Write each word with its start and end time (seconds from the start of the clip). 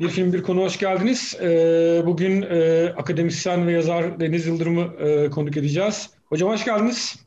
Bir 0.00 0.08
Film 0.08 0.32
Bir 0.32 0.42
Konu 0.42 0.62
hoş 0.62 0.78
geldiniz. 0.78 1.38
Ee, 1.42 2.02
bugün 2.06 2.42
e, 2.42 2.88
akademisyen 2.96 3.66
ve 3.66 3.72
yazar 3.72 4.20
Deniz 4.20 4.46
Yıldırım'ı 4.46 4.94
e, 4.98 5.30
konuk 5.30 5.56
edeceğiz. 5.56 6.10
Hocam 6.26 6.50
hoş 6.50 6.64
geldiniz. 6.64 7.26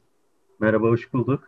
Merhaba, 0.60 0.88
hoş 0.88 1.14
bulduk. 1.14 1.44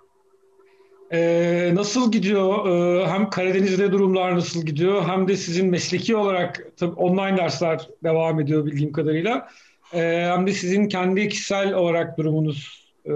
Ee, 1.11 1.71
nasıl 1.73 2.11
gidiyor? 2.11 2.67
Ee, 2.67 3.07
hem 3.07 3.29
Karadeniz'de 3.29 3.91
durumlar 3.91 4.35
nasıl 4.35 4.65
gidiyor? 4.65 5.03
Hem 5.03 5.27
de 5.27 5.35
sizin 5.35 5.69
mesleki 5.69 6.15
olarak 6.15 6.67
tabii 6.77 6.95
online 6.95 7.37
dersler 7.37 7.89
devam 8.03 8.39
ediyor 8.39 8.65
bildiğim 8.65 8.91
kadarıyla. 8.91 9.47
hem 9.91 10.47
de 10.47 10.51
sizin 10.51 10.87
kendi 10.87 11.27
kişisel 11.27 11.73
olarak 11.73 12.17
durumunuz 12.17 12.91
e, 13.05 13.13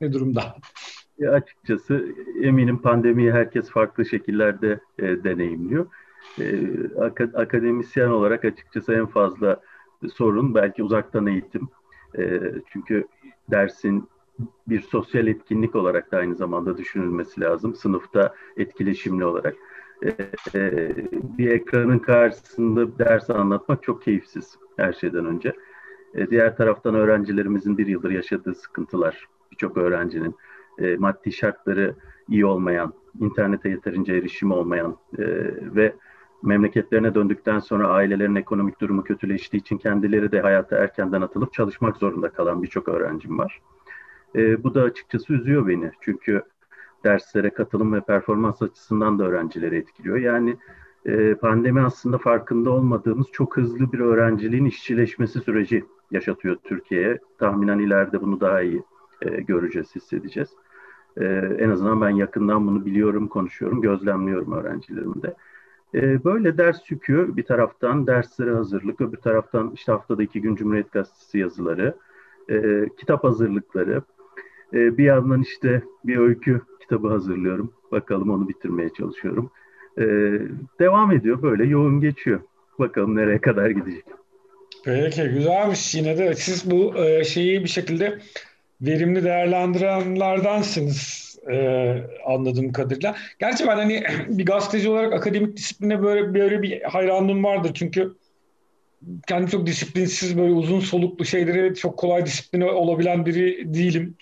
ne 0.00 0.12
durumda? 0.12 0.54
Ya 1.18 1.32
açıkçası 1.32 2.06
eminim 2.42 2.82
pandemiyi 2.82 3.32
herkes 3.32 3.70
farklı 3.70 4.06
şekillerde 4.06 4.80
e, 4.98 5.02
deneyimliyor. 5.02 5.86
E, 6.40 6.68
akademisyen 7.34 8.08
olarak 8.08 8.44
açıkçası 8.44 8.94
en 8.94 9.06
fazla 9.06 9.60
sorun 10.14 10.54
belki 10.54 10.82
uzaktan 10.82 11.26
eğitim. 11.26 11.68
E, 12.18 12.40
çünkü 12.72 13.06
dersin 13.50 14.08
bir 14.68 14.80
sosyal 14.80 15.26
etkinlik 15.26 15.74
olarak 15.74 16.12
da 16.12 16.16
aynı 16.16 16.34
zamanda 16.34 16.78
düşünülmesi 16.78 17.40
lazım. 17.40 17.74
Sınıfta 17.74 18.34
etkileşimli 18.56 19.24
olarak. 19.24 19.54
E, 20.02 20.08
e, 20.54 20.94
bir 21.38 21.50
ekranın 21.50 21.98
karşısında 21.98 22.98
ders 22.98 23.30
anlatmak 23.30 23.82
çok 23.82 24.02
keyifsiz 24.02 24.58
her 24.76 24.92
şeyden 24.92 25.26
önce. 25.26 25.52
Diğer 26.30 26.56
taraftan 26.56 26.94
öğrencilerimizin 26.94 27.78
bir 27.78 27.86
yıldır 27.86 28.10
yaşadığı 28.10 28.54
sıkıntılar, 28.54 29.28
birçok 29.50 29.76
öğrencinin 29.76 30.36
e, 30.78 30.96
maddi 30.96 31.32
şartları 31.32 31.94
iyi 32.28 32.46
olmayan, 32.46 32.92
internete 33.20 33.68
yeterince 33.68 34.14
erişimi 34.14 34.54
olmayan 34.54 34.96
e, 35.18 35.24
ve 35.74 35.94
memleketlerine 36.42 37.14
döndükten 37.14 37.58
sonra 37.58 37.88
ailelerin 37.88 38.34
ekonomik 38.34 38.80
durumu 38.80 39.04
kötüleştiği 39.04 39.60
için 39.60 39.78
kendileri 39.78 40.32
de 40.32 40.40
hayata 40.40 40.76
erkenden 40.76 41.22
atılıp 41.22 41.52
çalışmak 41.52 41.96
zorunda 41.96 42.28
kalan 42.28 42.62
birçok 42.62 42.88
öğrencim 42.88 43.38
var. 43.38 43.62
E, 44.36 44.64
bu 44.64 44.74
da 44.74 44.82
açıkçası 44.82 45.32
üzüyor 45.32 45.68
beni. 45.68 45.90
Çünkü 46.00 46.42
derslere 47.04 47.50
katılım 47.50 47.92
ve 47.92 48.00
performans 48.00 48.62
açısından 48.62 49.18
da 49.18 49.24
öğrencileri 49.24 49.76
etkiliyor. 49.76 50.16
Yani 50.16 50.56
e, 51.06 51.34
pandemi 51.34 51.80
aslında 51.80 52.18
farkında 52.18 52.70
olmadığımız 52.70 53.26
çok 53.32 53.56
hızlı 53.56 53.92
bir 53.92 53.98
öğrenciliğin 53.98 54.64
işçileşmesi 54.64 55.40
süreci 55.40 55.84
yaşatıyor 56.10 56.56
Türkiye'ye. 56.64 57.18
Tahminen 57.38 57.78
ileride 57.78 58.20
bunu 58.20 58.40
daha 58.40 58.62
iyi 58.62 58.82
e, 59.22 59.40
göreceğiz, 59.40 59.96
hissedeceğiz. 59.96 60.50
E, 61.16 61.24
en 61.58 61.70
azından 61.70 62.00
ben 62.00 62.10
yakından 62.10 62.66
bunu 62.66 62.84
biliyorum, 62.84 63.28
konuşuyorum, 63.28 63.80
gözlemliyorum 63.80 64.52
öğrencilerimde. 64.52 65.34
E, 65.94 66.24
böyle 66.24 66.58
ders 66.58 66.90
yükü 66.90 67.36
bir 67.36 67.42
taraftan 67.42 68.06
derslere 68.06 68.50
hazırlık, 68.50 69.00
öbür 69.00 69.16
taraftan 69.16 69.72
işte 69.74 69.92
haftada 69.92 70.22
iki 70.22 70.40
gün 70.40 70.56
Cumhuriyet 70.56 70.92
Gazetesi 70.92 71.38
yazıları, 71.38 71.94
e, 72.50 72.86
kitap 73.00 73.24
hazırlıkları. 73.24 74.02
E, 74.74 74.98
bir 74.98 75.04
yandan 75.04 75.42
işte 75.42 75.82
bir 76.04 76.16
öykü 76.16 76.60
kitabı 76.80 77.08
hazırlıyorum. 77.08 77.72
Bakalım 77.92 78.30
onu 78.30 78.48
bitirmeye 78.48 78.90
çalışıyorum. 78.98 79.50
E, 79.98 80.04
devam 80.80 81.12
ediyor 81.12 81.42
böyle 81.42 81.64
yoğun 81.64 82.00
geçiyor. 82.00 82.40
Bakalım 82.78 83.16
nereye 83.16 83.40
kadar 83.40 83.70
gidecek. 83.70 84.04
Peki 84.84 85.22
güzelmiş 85.22 85.94
yine 85.94 86.18
de 86.18 86.34
siz 86.34 86.70
bu 86.70 86.96
e, 86.96 87.24
şeyi 87.24 87.64
bir 87.64 87.68
şekilde 87.68 88.18
verimli 88.80 89.24
değerlendirenlerdansınız 89.24 91.31
e, 91.50 91.96
anladığım 92.26 92.72
kadarıyla. 92.72 93.16
Gerçi 93.38 93.66
ben 93.66 93.76
hani 93.76 94.04
bir 94.28 94.46
gazeteci 94.46 94.88
olarak 94.88 95.12
akademik 95.12 95.56
disipline 95.56 96.02
böyle 96.02 96.34
böyle 96.34 96.62
bir 96.62 96.82
hayranlığım 96.82 97.44
vardır. 97.44 97.70
Çünkü 97.74 98.16
kendi 99.28 99.50
çok 99.50 99.66
disiplinsiz 99.66 100.38
böyle 100.38 100.52
uzun 100.52 100.80
soluklu 100.80 101.24
şeyleri 101.24 101.74
çok 101.74 101.98
kolay 101.98 102.26
disipline 102.26 102.70
olabilen 102.70 103.26
biri 103.26 103.74
değilim. 103.74 104.16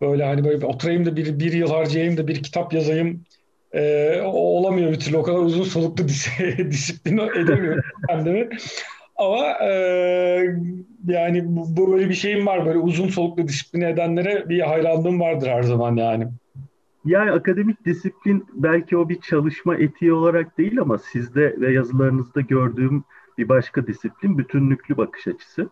Böyle 0.00 0.24
hani 0.24 0.44
böyle 0.44 0.66
oturayım 0.66 1.06
da 1.06 1.16
bir, 1.16 1.38
bir 1.38 1.52
yıl 1.52 1.70
harcayayım 1.70 2.16
da 2.16 2.28
bir 2.28 2.42
kitap 2.42 2.72
yazayım. 2.72 3.24
Ee, 3.72 4.20
olamıyor 4.24 4.92
bir 4.92 5.00
türlü. 5.00 5.16
O 5.16 5.22
kadar 5.22 5.38
uzun 5.38 5.64
soluklu 5.64 6.08
dis 6.08 6.28
disiplin 6.70 7.18
edemiyorum 7.18 7.82
kendimi. 8.08 8.48
Ama 9.16 9.52
e, 9.62 9.70
yani 11.06 11.56
bu, 11.56 11.76
bu 11.76 11.92
böyle 11.92 12.08
bir 12.08 12.14
şeyim 12.14 12.46
var. 12.46 12.66
Böyle 12.66 12.78
uzun 12.78 13.08
soluklu 13.08 13.48
disiplini 13.48 13.84
edenlere 13.84 14.48
bir 14.48 14.60
hayranlığım 14.60 15.20
vardır 15.20 15.48
her 15.48 15.62
zaman 15.62 15.96
yani. 15.96 16.28
Yani 17.04 17.30
akademik 17.30 17.84
disiplin 17.84 18.46
belki 18.54 18.96
o 18.96 19.08
bir 19.08 19.20
çalışma 19.20 19.76
etiği 19.76 20.12
olarak 20.12 20.58
değil 20.58 20.80
ama 20.80 20.98
sizde 20.98 21.60
ve 21.60 21.72
yazılarınızda 21.72 22.40
gördüğüm 22.40 23.04
bir 23.38 23.48
başka 23.48 23.86
disiplin 23.86 24.38
bütünlüklü 24.38 24.96
bakış 24.96 25.26
açısı. 25.26 25.68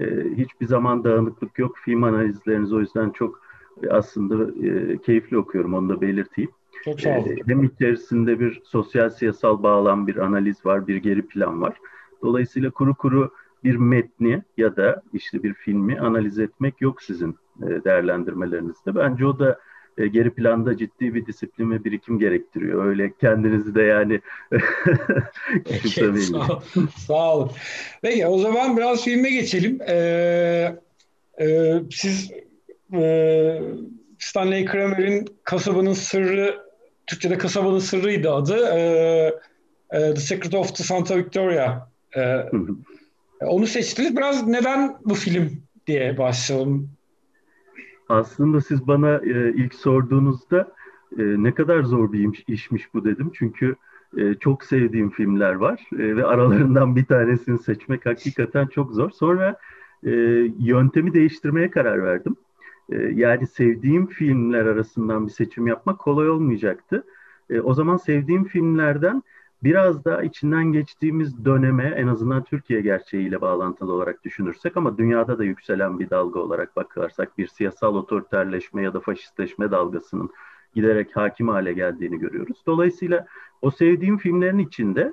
Ee, 0.00 0.06
hiçbir 0.36 0.66
zaman 0.66 1.04
dağınıklık 1.04 1.58
yok. 1.58 1.76
Film 1.78 2.04
analizleriniz 2.04 2.72
o 2.72 2.80
yüzden 2.80 3.10
çok 3.10 3.40
e, 3.82 3.88
aslında 3.88 4.66
e, 4.66 4.98
keyifli 4.98 5.38
okuyorum 5.38 5.74
onu 5.74 5.88
da 5.88 6.00
belirteyim. 6.00 6.50
Çok 6.84 7.00
sağ 7.00 7.18
olun. 7.18 7.28
Ee, 7.28 7.36
hem 7.46 7.64
içerisinde 7.64 8.40
bir 8.40 8.60
sosyal 8.64 9.10
siyasal 9.10 9.62
bağlam, 9.62 10.06
bir 10.06 10.16
analiz 10.16 10.66
var, 10.66 10.86
bir 10.86 10.96
geri 10.96 11.26
plan 11.26 11.60
var. 11.60 11.76
Dolayısıyla 12.22 12.70
kuru 12.70 12.94
kuru 12.94 13.30
bir 13.64 13.76
metni 13.76 14.42
ya 14.56 14.76
da 14.76 15.02
işte 15.12 15.42
bir 15.42 15.54
filmi 15.54 16.00
analiz 16.00 16.38
etmek 16.38 16.80
yok 16.80 17.02
sizin 17.02 17.36
e, 17.62 17.84
değerlendirmelerinizde. 17.84 18.94
Bence 18.94 19.26
o 19.26 19.38
da 19.38 19.58
e, 20.00 20.08
geri 20.08 20.30
planda 20.30 20.76
ciddi 20.76 21.14
bir 21.14 21.26
disiplin 21.26 21.70
ve 21.70 21.84
birikim 21.84 22.18
gerektiriyor. 22.18 22.84
Öyle 22.84 23.12
kendinizi 23.20 23.74
de 23.74 23.82
yani 23.82 24.20
Peki, 25.64 26.22
sağ, 26.22 26.62
sağ 26.96 27.36
olun. 27.36 27.50
Peki 28.02 28.26
o 28.26 28.38
zaman 28.38 28.76
biraz 28.76 29.04
filme 29.04 29.30
geçelim. 29.30 29.78
Ee, 29.88 30.74
e, 31.40 31.74
siz 31.90 32.30
e, 32.94 33.62
Stanley 34.18 34.64
Kramer'in 34.64 35.26
Kasabanın 35.44 35.92
Sırrı, 35.92 36.58
Türkçe'de 37.06 37.38
Kasabanın 37.38 37.78
Sırrı'ydı 37.78 38.30
adı. 38.30 38.66
E, 38.66 38.80
e, 39.90 40.14
The 40.14 40.20
Secret 40.20 40.54
of 40.54 40.76
the 40.76 40.84
Santa 40.84 41.16
Victoria. 41.16 41.88
E, 42.16 42.36
onu 43.40 43.66
seçtiniz. 43.66 44.16
Biraz 44.16 44.46
neden 44.46 44.96
bu 45.04 45.14
film 45.14 45.62
diye 45.86 46.18
başlayalım. 46.18 46.90
Aslında 48.10 48.60
siz 48.60 48.86
bana 48.86 49.16
e, 49.16 49.52
ilk 49.54 49.74
sorduğunuzda 49.74 50.72
e, 51.18 51.22
ne 51.22 51.54
kadar 51.54 51.82
zor 51.82 52.12
bir 52.12 52.32
iş, 52.32 52.44
işmiş 52.48 52.94
bu 52.94 53.04
dedim. 53.04 53.30
Çünkü 53.34 53.76
e, 54.16 54.34
çok 54.34 54.64
sevdiğim 54.64 55.10
filmler 55.10 55.54
var 55.54 55.88
e, 55.92 56.16
ve 56.16 56.26
aralarından 56.26 56.96
bir 56.96 57.04
tanesini 57.04 57.58
seçmek 57.58 58.06
hakikaten 58.06 58.66
çok 58.66 58.92
zor. 58.92 59.10
Sonra 59.10 59.56
e, 60.06 60.10
yöntemi 60.58 61.14
değiştirmeye 61.14 61.70
karar 61.70 62.02
verdim. 62.02 62.36
E, 62.92 62.96
yani 62.96 63.46
sevdiğim 63.46 64.06
filmler 64.06 64.66
arasından 64.66 65.26
bir 65.26 65.32
seçim 65.32 65.66
yapmak 65.66 65.98
kolay 65.98 66.30
olmayacaktı. 66.30 67.04
E, 67.50 67.60
o 67.60 67.74
zaman 67.74 67.96
sevdiğim 67.96 68.44
filmlerden 68.44 69.22
biraz 69.62 70.04
da 70.04 70.22
içinden 70.22 70.72
geçtiğimiz 70.72 71.44
döneme 71.44 71.84
en 71.84 72.06
azından 72.06 72.44
Türkiye 72.44 72.80
gerçeğiyle 72.80 73.40
bağlantılı 73.40 73.92
olarak 73.92 74.24
düşünürsek 74.24 74.76
ama 74.76 74.98
dünyada 74.98 75.38
da 75.38 75.44
yükselen 75.44 75.98
bir 75.98 76.10
dalga 76.10 76.40
olarak 76.40 76.76
bakarsak 76.76 77.38
bir 77.38 77.46
siyasal 77.46 77.94
otoriterleşme 77.94 78.82
ya 78.82 78.94
da 78.94 79.00
faşistleşme 79.00 79.70
dalgasının 79.70 80.30
giderek 80.74 81.16
hakim 81.16 81.48
hale 81.48 81.72
geldiğini 81.72 82.18
görüyoruz. 82.18 82.62
Dolayısıyla 82.66 83.26
o 83.62 83.70
sevdiğim 83.70 84.18
filmlerin 84.18 84.58
içinde 84.58 85.12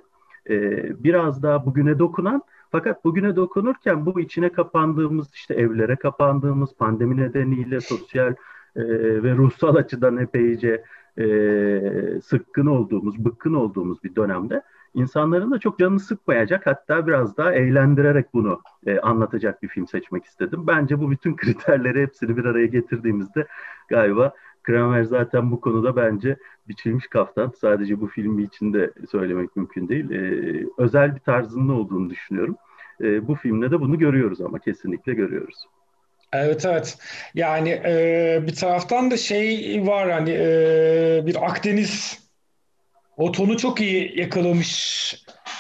e, 0.49 0.83
biraz 1.03 1.43
daha 1.43 1.65
bugüne 1.65 1.99
dokunan 1.99 2.41
fakat 2.71 3.05
bugüne 3.05 3.35
dokunurken 3.35 4.05
bu 4.05 4.19
içine 4.19 4.51
kapandığımız 4.51 5.33
işte 5.33 5.53
evlere 5.53 5.95
kapandığımız 5.95 6.75
pandemi 6.75 7.17
nedeniyle 7.17 7.81
sosyal 7.81 8.35
e, 8.75 8.83
ve 9.23 9.35
ruhsal 9.35 9.75
açıdan 9.75 10.17
epeyce 10.17 10.83
e, 11.17 12.21
sıkkın 12.21 12.65
olduğumuz, 12.65 13.25
bıkkın 13.25 13.53
olduğumuz 13.53 14.03
bir 14.03 14.15
dönemde 14.15 14.61
insanların 14.93 15.51
da 15.51 15.59
çok 15.59 15.79
canını 15.79 15.99
sıkmayacak 15.99 16.67
hatta 16.67 17.07
biraz 17.07 17.37
daha 17.37 17.53
eğlendirerek 17.53 18.33
bunu 18.33 18.61
e, 18.85 18.99
anlatacak 18.99 19.63
bir 19.63 19.67
film 19.67 19.87
seçmek 19.87 20.25
istedim. 20.25 20.67
Bence 20.67 20.99
bu 20.99 21.11
bütün 21.11 21.35
kriterleri 21.35 22.01
hepsini 22.01 22.37
bir 22.37 22.45
araya 22.45 22.67
getirdiğimizde 22.67 23.47
galiba 23.89 24.33
Kramer 24.63 25.03
zaten 25.03 25.51
bu 25.51 25.61
konuda 25.61 25.95
bence 25.95 26.37
biçilmiş 26.67 27.07
kaftan. 27.07 27.53
Sadece 27.61 28.01
bu 28.01 28.07
filmi 28.07 28.43
için 28.43 28.73
de 28.73 28.93
söylemek 29.11 29.55
mümkün 29.55 29.87
değil. 29.87 30.11
E, 30.11 30.65
özel 30.77 31.15
bir 31.15 31.19
tarzının 31.19 31.69
olduğunu 31.69 32.09
düşünüyorum. 32.09 32.55
E, 33.01 33.27
bu 33.27 33.35
filmde 33.35 33.71
de 33.71 33.79
bunu 33.79 33.99
görüyoruz 33.99 34.41
ama 34.41 34.59
kesinlikle 34.59 35.13
görüyoruz. 35.13 35.67
Evet 36.33 36.65
evet. 36.65 36.97
Yani 37.35 37.69
e, 37.69 38.39
bir 38.47 38.55
taraftan 38.55 39.11
da 39.11 39.17
şey 39.17 39.81
var 39.85 40.11
hani 40.11 40.31
e, 40.31 41.23
bir 41.25 41.45
Akdeniz 41.45 42.19
o 43.17 43.31
tonu 43.31 43.57
çok 43.57 43.81
iyi 43.81 44.19
yakalamış 44.19 45.13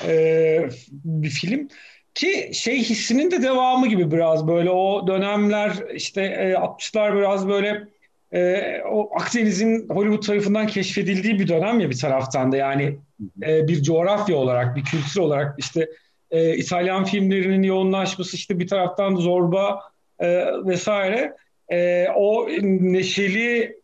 e, 0.07 0.69
bir 0.91 1.29
film 1.29 1.69
ki 2.15 2.51
şey 2.53 2.83
hissinin 2.83 3.31
de 3.31 3.41
devamı 3.41 3.87
gibi 3.87 4.11
biraz 4.11 4.47
böyle 4.47 4.69
o 4.69 5.07
dönemler 5.07 5.73
işte 5.93 6.21
e, 6.21 6.53
60'lar 6.53 7.17
biraz 7.17 7.47
böyle 7.47 7.87
e, 8.33 8.81
o 8.91 9.19
Akdeniz'in 9.19 9.89
Hollywood 9.89 10.23
tarafından 10.23 10.67
keşfedildiği 10.67 11.39
bir 11.39 11.47
dönem 11.47 11.79
ya 11.79 11.89
bir 11.89 11.97
taraftan 11.97 12.51
da 12.51 12.57
yani 12.57 12.99
e, 13.43 13.67
bir 13.67 13.83
coğrafya 13.83 14.35
olarak, 14.35 14.75
bir 14.75 14.83
kültür 14.83 15.19
olarak 15.19 15.55
işte 15.59 15.89
e, 16.31 16.57
İtalyan 16.57 17.05
filmlerinin 17.05 17.63
yoğunlaşması 17.63 18.35
işte 18.35 18.59
bir 18.59 18.67
taraftan 18.67 19.15
Zorba 19.15 19.81
e, 20.19 20.45
vesaire 20.65 21.33
e, 21.69 22.07
o 22.15 22.47
neşeli 22.81 23.77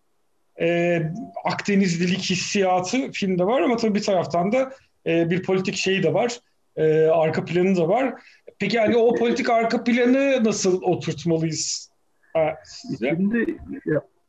e, 0.62 1.00
Akdenizlilik 1.46 2.22
hissiyatı 2.22 3.12
filmde 3.12 3.46
var 3.46 3.62
ama 3.62 3.78
tabii 3.78 3.96
bir 3.96 4.04
taraftan 4.04 4.52
da 4.52 4.72
e, 5.08 5.30
bir 5.30 5.44
politik 5.44 5.76
şeyi 5.76 6.04
de 6.04 6.14
var. 6.14 6.40
E, 6.76 7.06
arka 7.06 7.46
planı 7.46 7.76
da 7.76 7.88
var. 7.88 8.14
Peki 8.60 8.78
yani 8.78 8.98
o 8.98 9.16
politik 9.16 9.50
arka 9.50 9.84
planı 9.84 10.44
nasıl 10.44 10.82
oturtmalıyız? 10.82 11.90
Ha, 12.34 12.56
Şimdi 13.00 13.58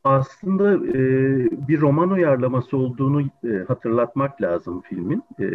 aslında 0.03 0.73
e, 0.73 0.99
bir 1.67 1.81
roman 1.81 2.11
uyarlaması 2.11 2.77
olduğunu 2.77 3.21
e, 3.21 3.49
hatırlatmak 3.67 4.41
lazım 4.41 4.81
filmin. 4.81 5.23
E, 5.39 5.45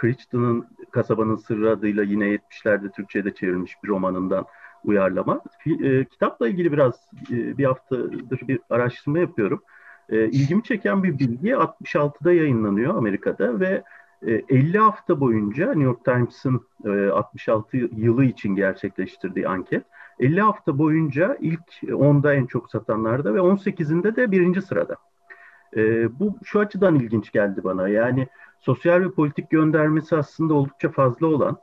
Crichton'ın 0.00 0.66
Kasabanın 0.90 1.36
Sırrı 1.36 1.70
adıyla 1.70 2.02
yine 2.02 2.24
70'lerde 2.24 2.92
Türkçe'de 2.92 3.34
çevrilmiş 3.34 3.76
bir 3.84 3.88
romanından 3.88 4.46
uyarlama. 4.88 5.40
E, 5.82 6.04
kitapla 6.04 6.48
ilgili 6.48 6.72
biraz 6.72 6.94
e, 7.30 7.58
bir 7.58 7.64
haftadır 7.64 8.48
bir 8.48 8.60
araştırma 8.70 9.18
yapıyorum. 9.18 9.62
E, 10.08 10.28
ilgimi 10.28 10.62
çeken 10.62 11.02
bir 11.02 11.18
bilgi 11.18 11.50
66'da 11.50 12.32
yayınlanıyor 12.32 12.96
Amerika'da 12.96 13.60
ve 13.60 13.82
50 14.22 14.76
e, 14.76 14.80
hafta 14.80 15.20
boyunca 15.20 15.66
New 15.66 15.82
York 15.82 16.04
Times'ın 16.04 16.66
66 17.12 17.76
e, 17.76 17.80
yılı 17.96 18.24
için 18.24 18.54
gerçekleştirdiği 18.54 19.48
anket 19.48 19.84
50 20.20 20.40
hafta 20.40 20.78
boyunca 20.78 21.36
ilk 21.40 21.82
10'da 21.82 22.34
en 22.34 22.46
çok 22.46 22.70
satanlarda 22.70 23.34
ve 23.34 23.38
18'inde 23.38 24.16
de 24.16 24.30
birinci 24.30 24.62
sırada. 24.62 24.96
bu 26.20 26.38
şu 26.44 26.60
açıdan 26.60 26.94
ilginç 26.94 27.32
geldi 27.32 27.64
bana. 27.64 27.88
Yani 27.88 28.26
sosyal 28.60 29.00
ve 29.00 29.10
politik 29.10 29.50
göndermesi 29.50 30.16
aslında 30.16 30.54
oldukça 30.54 30.90
fazla 30.90 31.26
olan 31.26 31.56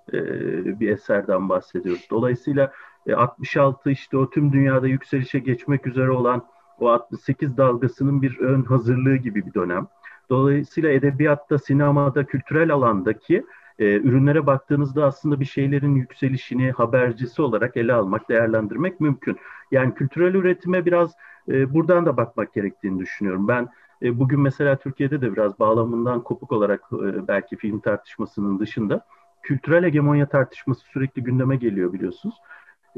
bir 0.79 0.89
eserden 0.89 1.49
bahsediyoruz. 1.49 2.07
Dolayısıyla 2.11 2.71
66 3.13 3.91
işte 3.91 4.17
o 4.17 4.29
tüm 4.29 4.53
dünyada 4.53 4.87
yükselişe 4.87 5.39
geçmek 5.39 5.87
üzere 5.87 6.11
olan 6.11 6.45
o 6.79 6.89
68 6.89 7.57
dalgasının 7.57 8.21
bir 8.21 8.39
ön 8.39 8.63
hazırlığı 8.63 9.15
gibi 9.15 9.45
bir 9.45 9.53
dönem. 9.53 9.87
Dolayısıyla 10.29 10.89
edebiyatta, 10.89 11.57
sinemada, 11.57 12.23
kültürel 12.23 12.73
alandaki 12.73 13.45
e, 13.79 13.85
ürünlere 13.95 14.45
baktığınızda 14.45 15.05
aslında 15.05 15.39
bir 15.39 15.45
şeylerin 15.45 15.95
yükselişini 15.95 16.71
habercisi 16.71 17.41
olarak 17.41 17.77
ele 17.77 17.93
almak, 17.93 18.29
değerlendirmek 18.29 18.99
mümkün. 18.99 19.37
Yani 19.71 19.93
kültürel 19.93 20.35
üretime 20.35 20.85
biraz 20.85 21.11
e, 21.47 21.73
buradan 21.73 22.05
da 22.05 22.17
bakmak 22.17 22.53
gerektiğini 22.53 22.99
düşünüyorum. 22.99 23.47
Ben 23.47 23.69
e, 24.01 24.19
bugün 24.19 24.39
mesela 24.39 24.75
Türkiye'de 24.75 25.21
de 25.21 25.33
biraz 25.33 25.59
bağlamından 25.59 26.23
kopuk 26.23 26.51
olarak 26.51 26.81
e, 26.93 27.27
belki 27.27 27.57
film 27.57 27.79
tartışmasının 27.79 28.59
dışında 28.59 29.05
kültürel 29.43 29.83
hegemonya 29.83 30.29
tartışması 30.29 30.85
sürekli 30.85 31.23
gündeme 31.23 31.55
geliyor 31.55 31.93
biliyorsunuz. 31.93 32.35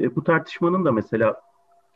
E, 0.00 0.16
bu 0.16 0.24
tartışmanın 0.24 0.84
da 0.84 0.92
mesela 0.92 1.40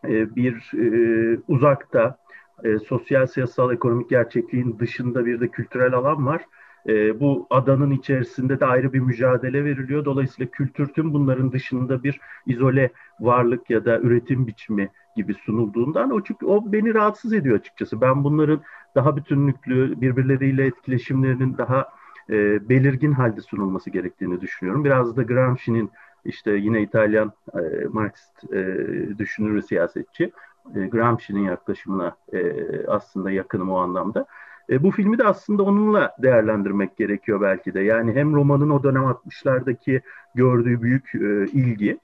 e, 0.04 0.36
bir 0.36 0.70
e, 0.74 1.38
uzakta 1.48 2.16
e, 2.64 2.78
sosyal, 2.78 3.26
siyasal, 3.26 3.72
ekonomik 3.72 4.10
gerçekliğin 4.10 4.78
dışında 4.78 5.26
bir 5.26 5.40
de 5.40 5.48
kültürel 5.48 5.94
alan 5.94 6.26
var. 6.26 6.42
E, 6.88 7.20
bu 7.20 7.46
adanın 7.50 7.90
içerisinde 7.90 8.60
de 8.60 8.66
ayrı 8.66 8.92
bir 8.92 9.00
mücadele 9.00 9.64
veriliyor. 9.64 10.04
Dolayısıyla 10.04 10.50
kültür 10.50 10.86
tüm 10.86 11.14
bunların 11.14 11.52
dışında 11.52 12.02
bir 12.02 12.20
izole 12.46 12.90
varlık 13.20 13.70
ya 13.70 13.84
da 13.84 13.98
üretim 14.00 14.46
biçimi 14.46 14.88
gibi 15.16 15.34
sunulduğundan 15.34 16.10
o 16.10 16.24
çünkü 16.24 16.46
o 16.46 16.72
beni 16.72 16.94
rahatsız 16.94 17.32
ediyor 17.32 17.58
açıkçası. 17.58 18.00
Ben 18.00 18.24
bunların 18.24 18.62
daha 18.94 19.16
bütünlüklü 19.16 20.00
birbirleriyle 20.00 20.66
etkileşimlerinin 20.66 21.58
daha 21.58 21.88
e, 22.30 22.68
belirgin 22.68 23.12
halde 23.12 23.40
sunulması 23.40 23.90
gerektiğini 23.90 24.40
düşünüyorum. 24.40 24.84
Biraz 24.84 25.16
da 25.16 25.22
Gramsci'nin 25.22 25.90
işte 26.24 26.50
yine 26.50 26.82
İtalyan 26.82 27.32
e, 27.54 27.86
Marksist 27.88 28.52
e, 28.52 28.78
düşünür 29.18 29.54
ve 29.54 29.62
siyasetçi 29.62 30.32
e, 30.74 30.86
Gramsci'nin 30.86 31.44
yaklaşımına 31.44 32.16
e, 32.32 32.52
aslında 32.86 33.30
yakınım 33.30 33.70
o 33.70 33.76
anlamda. 33.76 34.26
E, 34.70 34.82
bu 34.82 34.90
filmi 34.90 35.18
de 35.18 35.24
aslında 35.24 35.62
onunla 35.62 36.16
değerlendirmek 36.18 36.96
gerekiyor 36.96 37.40
belki 37.40 37.74
de. 37.74 37.80
Yani 37.80 38.12
hem 38.14 38.34
romanın 38.34 38.70
o 38.70 38.82
dönem 38.82 39.02
60'lardaki 39.02 40.00
gördüğü 40.34 40.82
büyük 40.82 41.14
e, 41.14 41.44
ilgi, 41.44 41.98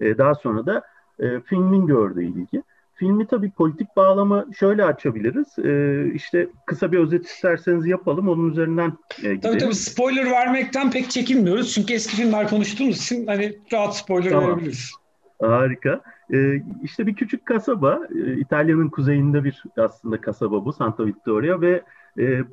e, 0.00 0.18
daha 0.18 0.34
sonra 0.34 0.66
da 0.66 0.82
e, 1.18 1.40
filmin 1.40 1.86
gördüğü 1.86 2.24
ilgi. 2.24 2.62
Filmi 2.98 3.26
tabii 3.26 3.50
politik 3.50 3.96
bağlama 3.96 4.46
şöyle 4.58 4.84
açabiliriz. 4.84 5.58
Ee, 5.58 6.12
işte 6.14 6.48
kısa 6.66 6.92
bir 6.92 6.98
özet 6.98 7.26
isterseniz 7.26 7.86
yapalım. 7.86 8.28
Onun 8.28 8.50
üzerinden 8.50 8.92
e, 9.18 9.22
gidelim. 9.22 9.40
Tabii 9.40 9.58
tabii 9.58 9.74
spoiler 9.74 10.30
vermekten 10.30 10.90
pek 10.90 11.10
çekinmiyoruz. 11.10 11.74
Çünkü 11.74 11.94
eski 11.94 12.16
filmler 12.16 12.48
konuştuğumuz 12.48 12.96
için 12.96 13.26
hani 13.26 13.58
rahat 13.72 13.96
spoiler 13.96 14.30
tamam. 14.30 14.50
verebiliriz. 14.50 14.92
Harika. 15.40 16.00
Ee, 16.34 16.62
işte 16.82 17.06
bir 17.06 17.14
küçük 17.14 17.46
kasaba, 17.46 18.00
e, 18.14 18.32
İtalya'nın 18.32 18.88
kuzeyinde 18.88 19.44
bir 19.44 19.62
aslında 19.76 20.20
kasaba 20.20 20.64
bu, 20.64 20.72
Santa 20.72 21.06
Vittoria 21.06 21.60
ve 21.60 21.82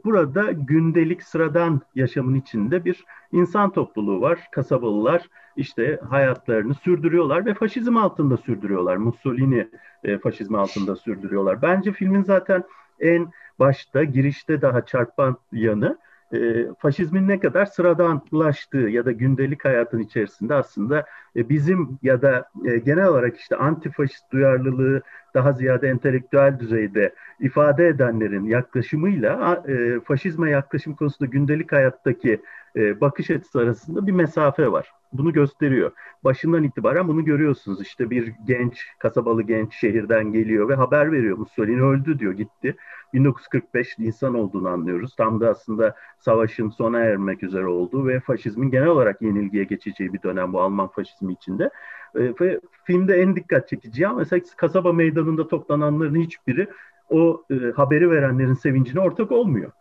burada 0.06 0.52
gündelik 0.52 1.24
sıradan 1.24 1.82
yaşamın 1.96 2.36
içinde 2.36 2.86
bir 2.86 3.06
insan 3.32 3.72
topluluğu 3.72 4.22
var. 4.22 4.40
Kasabalılar 4.52 5.30
işte 5.56 6.00
hayatlarını 6.10 6.74
sürdürüyorlar 6.74 7.46
ve 7.46 7.54
faşizm 7.54 7.98
altında 7.98 8.38
sürdürüyorlar. 8.38 8.98
Mussolini 8.98 9.70
e, 10.04 10.18
faşizmi 10.18 10.58
altında 10.58 10.96
sürdürüyorlar. 10.96 11.62
Bence 11.62 11.92
filmin 11.92 12.24
zaten 12.24 12.64
en 13.00 13.32
başta 13.60 14.04
girişte 14.04 14.62
daha 14.62 14.86
çarpan 14.86 15.38
yanı 15.52 15.98
e, 16.36 16.68
faşizmin 16.80 17.28
ne 17.28 17.40
kadar 17.40 17.66
sıradanlaştığı 17.66 18.78
ya 18.78 19.06
da 19.06 19.12
gündelik 19.12 19.66
hayatın 19.66 20.00
içerisinde 20.00 20.54
aslında 20.54 21.06
e, 21.36 21.50
bizim 21.50 22.00
ya 22.04 22.22
da 22.22 22.50
e, 22.66 22.78
genel 22.78 23.08
olarak 23.08 23.38
işte 23.38 23.56
antifaşist 23.56 24.32
duyarlılığı 24.32 25.02
daha 25.34 25.52
ziyade 25.52 25.88
entelektüel 25.88 26.60
düzeyde 26.60 27.16
ifade 27.40 27.88
edenlerin 27.88 28.46
yaklaşımıyla 28.46 29.64
e, 29.68 30.00
faşizme 30.00 30.50
yaklaşım 30.50 30.96
konusunda 30.96 31.32
gündelik 31.32 31.72
hayattaki 31.72 32.42
e, 32.76 33.02
bakış 33.02 33.32
açısı 33.32 33.60
arasında 33.60 34.08
bir 34.08 34.12
mesafe 34.12 34.72
var. 34.72 34.92
Bunu 35.18 35.34
gösteriyor. 35.34 35.92
Başından 36.24 36.64
itibaren 36.64 37.08
bunu 37.08 37.26
görüyorsunuz. 37.26 37.82
İşte 37.82 38.10
bir 38.10 38.34
genç, 38.48 38.88
kasabalı 39.00 39.44
genç 39.44 39.74
şehirden 39.76 40.34
geliyor 40.34 40.70
ve 40.70 40.76
haber 40.76 41.12
veriyor. 41.12 41.38
Mussolini 41.38 41.82
öldü 41.82 42.20
diyor, 42.20 42.34
gitti. 42.34 42.76
1945 43.14 43.96
insan 44.00 44.34
olduğunu 44.34 44.70
anlıyoruz. 44.70 45.16
Tam 45.16 45.42
da 45.42 45.50
aslında 45.50 45.96
savaşın 46.20 46.70
sona 46.70 47.00
ermek 47.00 47.44
üzere 47.44 47.68
olduğu 47.68 48.08
ve 48.08 48.20
faşizmin 48.20 48.72
genel 48.72 48.88
olarak 48.88 49.22
yenilgiye 49.22 49.64
geçeceği 49.64 50.14
bir 50.14 50.22
dönem 50.22 50.54
bu 50.54 50.62
Alman 50.62 50.88
faşizmi 50.88 51.34
içinde. 51.34 51.70
E, 52.16 52.34
ve 52.42 52.60
filmde 52.84 53.16
en 53.16 53.36
dikkat 53.36 53.70
çekici 53.70 54.08
ama 54.08 54.18
mesela 54.18 54.42
kasaba 54.58 54.94
meydanında 54.94 55.48
toplananların 55.48 56.16
hiçbiri 56.22 56.68
o 57.10 57.44
e, 57.52 57.56
haberi 57.76 58.12
verenlerin 58.12 58.54
sevincine 58.54 59.00
ortak 59.00 59.32
olmuyor. 59.32 59.72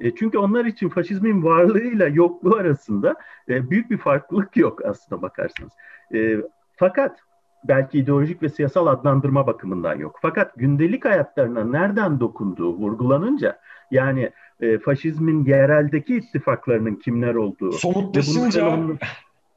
E, 0.00 0.14
çünkü 0.14 0.38
onlar 0.38 0.64
için 0.64 0.88
faşizmin 0.88 1.44
varlığıyla 1.44 2.08
yokluğu 2.08 2.56
arasında 2.56 3.14
e, 3.48 3.70
büyük 3.70 3.90
bir 3.90 3.98
farklılık 3.98 4.56
yok 4.56 4.84
aslında 4.84 5.22
bakarsanız. 5.22 5.72
E, 6.14 6.36
fakat 6.76 7.18
belki 7.64 7.98
ideolojik 7.98 8.42
ve 8.42 8.48
siyasal 8.48 8.86
adlandırma 8.86 9.46
bakımından 9.46 9.94
yok. 9.94 10.18
Fakat 10.22 10.54
gündelik 10.56 11.04
hayatlarına 11.04 11.64
nereden 11.64 12.20
dokunduğu 12.20 12.74
vurgulanınca 12.74 13.58
yani 13.90 14.30
e, 14.60 14.78
faşizmin 14.78 15.44
yereldeki 15.44 16.16
ittifaklarının 16.16 16.94
kimler 16.94 17.34
olduğu. 17.34 17.72
Somutlaşınca. 17.72 18.78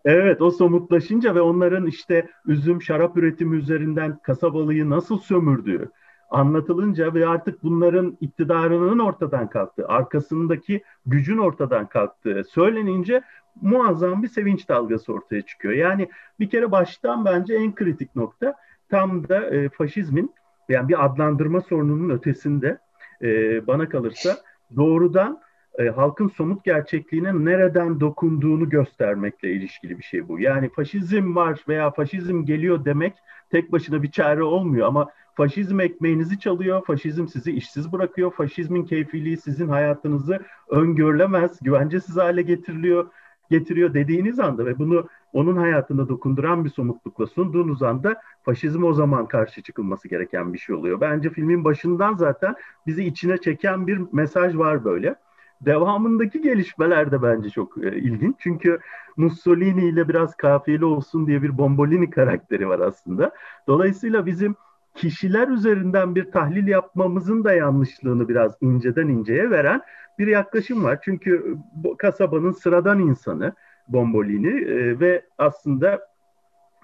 Evet 0.06 0.42
o 0.42 0.52
somutlaşınca 0.52 1.36
ve 1.36 1.42
onların 1.42 1.86
işte 1.86 2.30
üzüm 2.46 2.82
şarap 2.82 3.18
üretimi 3.18 3.58
üzerinden 3.58 4.20
kasabalıyı 4.24 4.90
nasıl 4.90 5.20
sömürdüğü, 5.20 5.92
anlatılınca 6.30 7.14
ve 7.14 7.28
artık 7.28 7.64
bunların 7.64 8.18
iktidarının 8.22 9.00
ortadan 9.00 9.50
kalktığı, 9.50 9.88
arkasındaki 9.88 10.84
gücün 11.06 11.38
ortadan 11.38 11.88
kalktığı 11.88 12.44
söylenince 12.50 13.22
muazzam 13.62 14.24
bir 14.24 14.28
sevinç 14.28 14.70
dalgası 14.70 15.14
ortaya 15.14 15.42
çıkıyor. 15.42 15.74
Yani 15.74 16.10
bir 16.40 16.50
kere 16.50 16.72
baştan 16.72 17.26
bence 17.26 17.54
en 17.54 17.76
kritik 17.76 18.16
nokta 18.16 18.56
tam 18.90 19.30
da 19.30 19.50
e, 19.50 19.70
faşizmin 19.70 20.34
yani 20.70 20.90
bir 20.90 21.06
adlandırma 21.06 21.62
sorununun 21.62 22.10
ötesinde 22.10 22.78
e, 23.22 23.68
bana 23.68 23.90
kalırsa 23.90 24.38
doğrudan 24.76 25.42
e, 25.80 25.90
halkın 25.90 26.28
somut 26.28 26.64
gerçekliğine 26.64 27.46
nereden 27.46 28.00
dokunduğunu 28.00 28.70
göstermekle 28.70 29.52
ilişkili 29.52 29.98
bir 29.98 30.04
şey 30.04 30.28
bu. 30.28 30.40
Yani 30.40 30.70
faşizm 30.70 31.36
var 31.36 31.64
veya 31.68 31.92
faşizm 31.92 32.46
geliyor 32.46 32.86
demek 32.86 33.14
tek 33.52 33.72
başına 33.72 34.04
bir 34.04 34.12
çare 34.12 34.44
olmuyor 34.44 34.88
ama 34.88 35.10
faşizm 35.40 35.80
ekmeğinizi 35.80 36.40
çalıyor, 36.40 36.86
faşizm 36.86 37.28
sizi 37.28 37.52
işsiz 37.52 37.92
bırakıyor, 37.92 38.32
faşizmin 38.32 38.86
keyfiliği 38.86 39.38
sizin 39.38 39.68
hayatınızı 39.68 40.40
öngörülemez, 40.70 41.60
güvencesiz 41.62 42.18
hale 42.18 42.42
getiriliyor 42.42 43.08
getiriyor 43.50 43.94
dediğiniz 43.94 44.40
anda 44.40 44.66
ve 44.66 44.80
bunu 44.80 45.08
onun 45.34 45.58
hayatında 45.58 46.10
dokunduran 46.10 46.66
bir 46.66 46.70
somutlukla 46.70 47.28
sunduğunuz 47.28 47.84
anda 47.84 48.22
faşizm 48.44 48.84
o 48.84 48.94
zaman 48.94 49.28
karşı 49.28 49.62
çıkılması 49.62 50.08
gereken 50.08 50.54
bir 50.54 50.58
şey 50.58 50.76
oluyor. 50.76 51.02
Bence 51.02 51.30
filmin 51.30 51.64
başından 51.64 52.16
zaten 52.16 52.56
bizi 52.88 53.04
içine 53.04 53.38
çeken 53.38 53.88
bir 53.88 54.02
mesaj 54.12 54.58
var 54.58 54.86
böyle. 54.86 55.16
Devamındaki 55.62 56.42
gelişmeler 56.42 57.12
de 57.12 57.22
bence 57.22 57.50
çok 57.50 57.84
e, 57.84 57.98
ilginç. 57.98 58.36
Çünkü 58.40 58.80
Mussolini 59.18 59.86
ile 59.90 60.10
biraz 60.10 60.36
kafiyeli 60.36 60.86
olsun 60.86 61.28
diye 61.28 61.42
bir 61.42 61.58
Bombolini 61.58 62.10
karakteri 62.10 62.70
var 62.70 62.80
aslında. 62.80 63.32
Dolayısıyla 63.68 64.26
bizim 64.26 64.56
kişiler 65.00 65.48
üzerinden 65.48 66.16
bir 66.16 66.32
tahlil 66.32 66.68
yapmamızın 66.68 67.44
da 67.44 67.54
yanlışlığını 67.54 68.30
biraz 68.30 68.58
inceden 68.62 69.08
inceye 69.08 69.50
veren 69.50 69.82
bir 70.20 70.28
yaklaşım 70.28 70.84
var. 70.84 71.00
Çünkü 71.04 71.58
bu 71.76 71.98
kasabanın 71.98 72.52
sıradan 72.52 73.00
insanı 73.00 73.54
Bombolini 73.88 74.62
e, 74.62 75.00
ve 75.00 75.26
aslında 75.38 76.10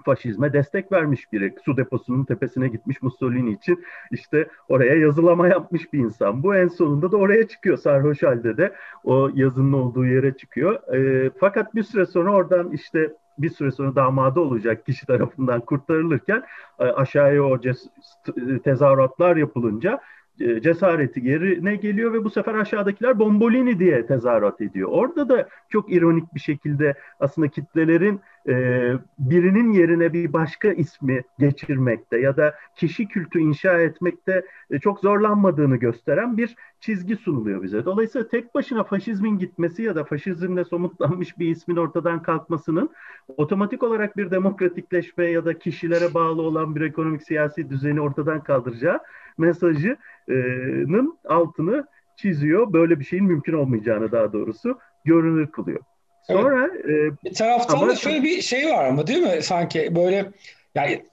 faşizme 0.05 0.53
destek 0.53 0.91
vermiş 0.91 1.31
biri. 1.33 1.55
Su 1.65 1.77
deposunun 1.77 2.25
tepesine 2.25 2.67
gitmiş 2.67 3.01
Mussolini 3.01 3.51
için 3.51 3.85
işte 4.11 4.47
oraya 4.69 4.95
yazılama 4.95 5.47
yapmış 5.47 5.93
bir 5.93 5.99
insan. 5.99 6.43
Bu 6.43 6.55
en 6.55 6.67
sonunda 6.67 7.11
da 7.11 7.17
oraya 7.17 7.47
çıkıyor 7.47 7.77
sarhoş 7.77 8.23
halde 8.23 8.57
de 8.57 8.73
o 9.03 9.29
yazının 9.33 9.73
olduğu 9.73 10.05
yere 10.05 10.37
çıkıyor. 10.37 10.93
E, 10.93 11.31
fakat 11.39 11.75
bir 11.75 11.83
süre 11.83 12.05
sonra 12.05 12.31
oradan 12.31 12.71
işte 12.71 13.13
bir 13.37 13.49
süre 13.49 13.71
sonra 13.71 13.95
damadı 13.95 14.39
olacak 14.39 14.85
kişi 14.85 15.05
tarafından 15.05 15.61
kurtarılırken 15.61 16.43
e, 16.79 16.83
aşağıya 16.83 17.43
o 17.43 17.59
tezahüratlar 18.63 19.35
yapılınca 19.35 19.99
e, 20.39 20.61
cesareti 20.61 21.27
yerine 21.27 21.75
geliyor 21.75 22.13
ve 22.13 22.23
bu 22.23 22.29
sefer 22.29 22.55
aşağıdakiler 22.55 23.19
Bombolini 23.19 23.79
diye 23.79 24.05
tezahürat 24.05 24.61
ediyor. 24.61 24.89
Orada 24.91 25.29
da 25.29 25.49
çok 25.69 25.91
ironik 25.91 26.35
bir 26.35 26.39
şekilde 26.39 26.93
aslında 27.19 27.47
kitlelerin 27.47 28.21
e, 28.47 28.53
birinin 29.19 29.71
yerine 29.71 30.13
bir 30.13 30.33
başka 30.33 30.67
ismi 30.67 31.23
geçirmekte 31.39 32.19
ya 32.19 32.37
da 32.37 32.55
kişi 32.75 33.07
kültü 33.07 33.39
inşa 33.39 33.79
etmekte 33.81 34.45
e, 34.71 34.79
çok 34.79 34.99
zorlanmadığını 34.99 35.77
gösteren 35.77 36.37
bir 36.37 36.55
çizgi 36.79 37.15
sunuluyor 37.15 37.63
bize. 37.63 37.85
Dolayısıyla 37.85 38.27
tek 38.27 38.55
başına 38.55 38.83
faşizmin 38.83 39.39
gitmesi 39.39 39.83
ya 39.83 39.95
da 39.95 40.03
faşizmle 40.03 40.65
somutlanmış 40.65 41.39
bir 41.39 41.47
ismin 41.47 41.75
ortadan 41.75 42.21
kalkmasının 42.21 42.89
otomatik 43.37 43.83
olarak 43.83 44.17
bir 44.17 44.31
demokratikleşme 44.31 45.25
ya 45.25 45.45
da 45.45 45.59
kişilere 45.59 46.13
bağlı 46.13 46.41
olan 46.41 46.75
bir 46.75 46.81
ekonomik 46.81 47.23
siyasi 47.23 47.69
düzeni 47.69 48.01
ortadan 48.01 48.43
kaldıracağı 48.43 48.99
mesajının 49.37 51.17
altını 51.25 51.87
çiziyor. 52.15 52.73
Böyle 52.73 52.99
bir 52.99 53.05
şeyin 53.05 53.25
mümkün 53.25 53.53
olmayacağını 53.53 54.11
daha 54.11 54.33
doğrusu 54.33 54.79
görünür 55.05 55.47
kılıyor. 55.47 55.79
Sonra 56.27 56.69
evet. 56.73 56.85
e, 56.85 57.25
bir 57.25 57.33
taraftan 57.33 57.77
ama, 57.77 57.87
da 57.87 57.95
şöyle 57.95 58.23
bir 58.23 58.41
şey 58.41 58.69
var 58.69 58.85
ama 58.85 59.07
değil 59.07 59.19
mi? 59.19 59.41
Sanki 59.41 59.95
böyle 59.95 60.25
yani 60.75 61.05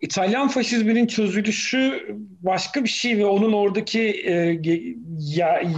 İtalyan 0.00 0.48
faşizminin 0.48 1.06
çözülüşü 1.06 2.16
başka 2.42 2.84
bir 2.84 2.88
şey 2.88 3.18
ve 3.18 3.26
onun 3.26 3.52
oradaki 3.52 4.00
e, 4.00 4.32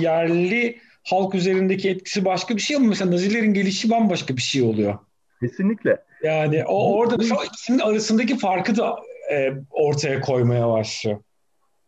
yerli 0.01 0.79
halk 1.05 1.35
üzerindeki 1.35 1.91
etkisi 1.91 2.25
başka 2.25 2.57
bir 2.57 2.61
şey 2.61 2.77
ama 2.77 2.87
mesela 2.87 3.11
Nazilerin 3.11 3.55
gelişi 3.55 3.91
bambaşka 3.91 4.37
bir 4.37 4.43
şey 4.43 4.63
oluyor. 4.63 4.99
Kesinlikle. 5.41 6.03
Yani 6.23 6.65
o 6.65 6.95
orada 6.95 7.17
mesela 7.17 7.45
ikisinin 7.45 7.79
arasındaki 7.79 8.39
farkı 8.39 8.77
da 8.77 8.97
e, 9.33 9.53
ortaya 9.71 10.21
koymaya 10.21 10.69
başlıyor. 10.69 11.19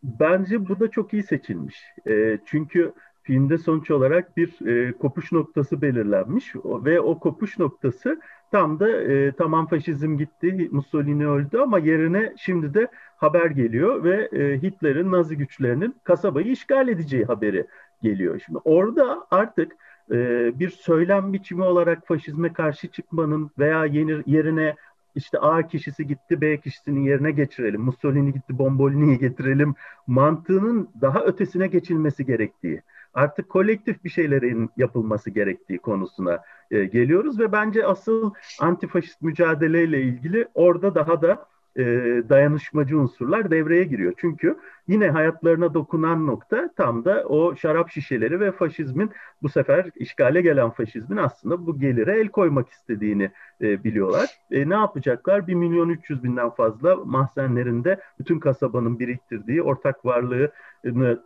Bence 0.03 0.69
bu 0.69 0.81
da 0.81 0.91
çok 0.91 1.13
iyi 1.13 1.23
seçilmiş. 1.23 1.77
E, 2.09 2.39
çünkü 2.47 2.93
filmde 3.25 3.59
sonuç 3.59 3.91
olarak 3.91 4.37
bir 4.37 4.67
e, 4.67 4.93
kopuş 4.93 5.33
noktası 5.33 5.83
belirlenmiş 5.83 6.53
ve 6.65 7.01
o 7.01 7.19
kopuş 7.19 7.59
noktası 7.59 8.21
tam 8.51 8.81
da 8.81 8.91
e, 8.91 9.33
tamam 9.33 9.67
faşizm 9.67 10.19
gitti, 10.19 10.69
Mussolini 10.73 11.29
öldü 11.29 11.59
ama 11.59 11.79
yerine 11.79 12.35
şimdi 12.37 12.75
de 12.75 12.89
haber 13.17 13.47
geliyor 13.47 14.05
ve 14.05 14.29
e, 14.33 14.63
Hitler'in 14.63 15.13
Nazi 15.13 15.37
güçlerinin 15.37 15.95
kasabayı 16.05 16.47
işgal 16.47 16.89
edeceği 16.89 17.25
haberi 17.25 17.67
geliyor. 18.03 18.41
Şimdi 18.47 18.59
orada 18.65 19.27
artık 19.31 19.73
e, 20.11 20.17
bir 20.59 20.69
söylem 20.69 21.33
biçimi 21.33 21.63
olarak 21.63 22.07
faşizme 22.07 22.53
karşı 22.53 22.89
çıkmanın 22.89 23.51
veya 23.59 23.85
yeni, 23.85 24.23
yerine 24.27 24.75
işte 25.15 25.39
A 25.39 25.67
kişisi 25.67 26.07
gitti 26.07 26.41
B 26.41 26.57
kişisinin 26.57 27.01
yerine 27.01 27.31
geçirelim. 27.31 27.81
Mussolini 27.81 28.33
gitti 28.33 28.59
Bombolini'yi 28.59 29.19
getirelim 29.27 29.75
mantığının 30.07 30.89
daha 31.01 31.25
ötesine 31.25 31.67
geçilmesi 31.67 32.27
gerektiği 32.27 32.83
artık 33.15 33.49
kolektif 33.49 34.05
bir 34.05 34.11
şeylerin 34.11 34.71
yapılması 34.77 35.31
gerektiği 35.31 35.79
konusuna 35.79 36.43
e, 36.71 36.85
geliyoruz 36.85 37.39
ve 37.41 37.53
bence 37.53 37.87
asıl 37.87 38.31
antifaşist 38.61 39.23
mücadeleyle 39.23 40.03
ilgili 40.03 40.49
orada 40.55 40.95
daha 40.95 41.23
da 41.23 41.47
e, 41.77 41.83
dayanışmacı 42.29 42.99
unsurlar 42.99 43.51
devreye 43.51 43.85
giriyor. 43.85 44.13
Çünkü 44.17 44.57
yine 44.89 45.11
hayatlarına 45.11 45.75
dokunan 45.75 46.27
nokta 46.27 46.71
tam 46.77 47.05
da 47.05 47.25
o 47.25 47.57
şarap 47.57 47.91
şişeleri 47.91 48.41
ve 48.41 48.53
faşizmin 48.53 49.11
bu 49.43 49.49
sefer 49.49 49.91
işgale 49.97 50.41
gelen 50.41 50.71
faşizmin 50.71 51.17
aslında 51.17 51.67
bu 51.67 51.79
gelire 51.79 52.21
el 52.21 52.29
koymak 52.29 52.69
istediğini 52.69 53.31
e, 53.61 53.85
biliyorlar. 53.85 54.31
E, 54.51 54.69
ne 54.69 54.75
yapacaklar? 54.75 55.47
1 55.47 55.55
milyon 55.55 55.89
300 55.89 56.25
binden 56.25 56.51
fazla 56.51 56.97
mahzenlerinde 56.97 58.01
bütün 58.19 58.39
kasabanın 58.39 58.99
biriktirdiği 58.99 59.63
ortak 59.63 60.05
varlığı 60.05 60.53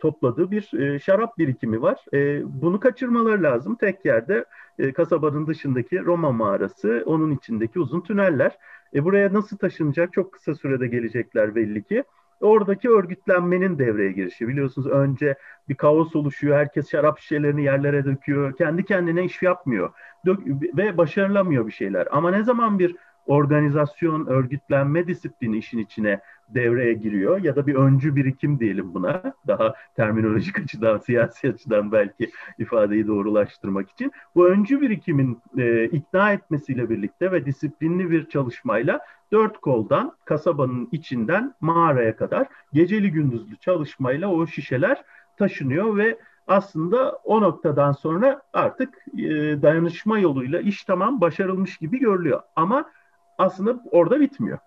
topladığı 0.01 0.51
bir 0.51 0.81
e, 0.81 0.99
şarap 0.99 1.39
birikimi 1.39 1.83
var. 1.83 2.05
E, 2.15 2.43
bunu 2.63 2.81
kaçırmaları 2.81 3.43
lazım. 3.43 3.75
Tek 3.75 4.05
yerde 4.05 4.45
e, 4.79 4.93
kasabanın 4.93 5.47
dışındaki 5.47 6.05
Roma 6.05 6.33
mağarası, 6.33 7.03
onun 7.07 7.31
içindeki 7.31 7.81
uzun 7.81 8.01
tüneller. 8.01 8.59
E, 8.95 9.05
buraya 9.05 9.33
nasıl 9.33 9.57
taşınacak? 9.57 10.13
Çok 10.13 10.33
kısa 10.33 10.55
sürede 10.55 10.87
gelecekler 10.87 11.55
belli 11.55 11.83
ki. 11.83 12.05
Oradaki 12.41 12.91
örgütlenmenin 12.91 13.79
devreye 13.79 14.13
girişi. 14.13 14.49
Biliyorsunuz 14.49 14.87
önce 14.87 15.37
bir 15.69 15.75
kaos 15.75 16.17
oluşuyor. 16.17 16.57
Herkes 16.57 16.91
şarap 16.91 17.19
şişelerini 17.19 17.65
yerlere 17.65 18.05
döküyor. 18.05 18.57
Kendi 18.57 18.85
kendine 18.85 19.25
iş 19.25 19.43
yapmıyor. 19.43 19.93
Dök 20.27 20.39
ve 20.77 20.97
başarılamıyor 20.97 21.67
bir 21.67 21.73
şeyler. 21.73 22.09
Ama 22.11 22.31
ne 22.31 22.43
zaman 22.43 22.79
bir 22.79 22.97
organizasyon, 23.27 24.27
örgütlenme 24.27 25.07
disiplini 25.07 25.59
işin 25.59 25.79
içine 25.79 26.21
devreye 26.55 26.93
giriyor 26.93 27.45
ya 27.45 27.57
da 27.57 27.67
bir 27.67 27.75
öncü 27.75 28.17
birikim 28.17 28.61
diyelim 28.61 28.95
buna. 28.95 29.23
Daha 29.47 29.75
terminolojik 29.97 30.59
açıdan 30.59 30.99
siyasi 31.07 31.49
açıdan 31.49 31.93
belki 31.93 32.31
ifadeyi 32.59 33.07
doğrulaştırmak 33.07 33.91
için. 33.91 34.13
Bu 34.35 34.49
öncü 34.49 34.81
birikimin 34.81 35.41
e, 35.59 35.85
ikna 35.85 36.33
etmesiyle 36.33 36.91
birlikte 36.91 37.33
ve 37.33 37.47
disiplinli 37.47 38.11
bir 38.11 38.29
çalışmayla 38.29 39.01
dört 39.33 39.59
koldan 39.59 40.13
kasabanın 40.25 40.89
içinden 40.93 41.55
mağaraya 41.61 42.17
kadar 42.17 42.47
geceli 42.73 43.13
gündüzlü 43.13 43.57
çalışmayla 43.57 44.29
o 44.29 44.47
şişeler 44.47 45.03
taşınıyor 45.37 45.97
ve 45.97 46.19
aslında 46.47 47.13
o 47.25 47.41
noktadan 47.41 47.93
sonra 47.93 48.43
artık 48.53 48.95
e, 49.19 49.23
dayanışma 49.63 50.19
yoluyla 50.19 50.61
iş 50.61 50.85
tamam 50.85 51.21
başarılmış 51.21 51.77
gibi 51.77 51.99
görülüyor. 51.99 52.43
Ama 52.57 52.91
aslında 53.39 53.83
orada 53.91 54.21
bitmiyor. 54.21 54.59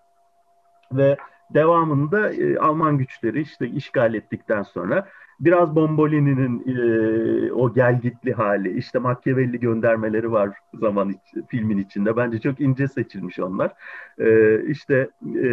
Ve 0.92 1.16
devamında 1.54 2.32
e, 2.32 2.58
Alman 2.58 2.98
güçleri 2.98 3.40
işte 3.40 3.68
işgal 3.68 4.14
ettikten 4.14 4.62
sonra 4.62 5.08
biraz 5.40 5.74
Bombolini'nin 5.74 6.62
e, 6.66 7.52
o 7.52 7.74
gelgitli 7.74 8.32
hali, 8.32 8.78
işte 8.78 8.98
Machiavelli 8.98 9.60
göndermeleri 9.60 10.32
var 10.32 10.56
zaman 10.74 11.10
iç, 11.10 11.44
filmin 11.48 11.78
içinde. 11.78 12.16
Bence 12.16 12.40
çok 12.40 12.60
ince 12.60 12.88
seçilmiş 12.88 13.38
onlar. 13.38 13.72
E, 14.18 14.60
işte 14.66 15.08
e, 15.22 15.50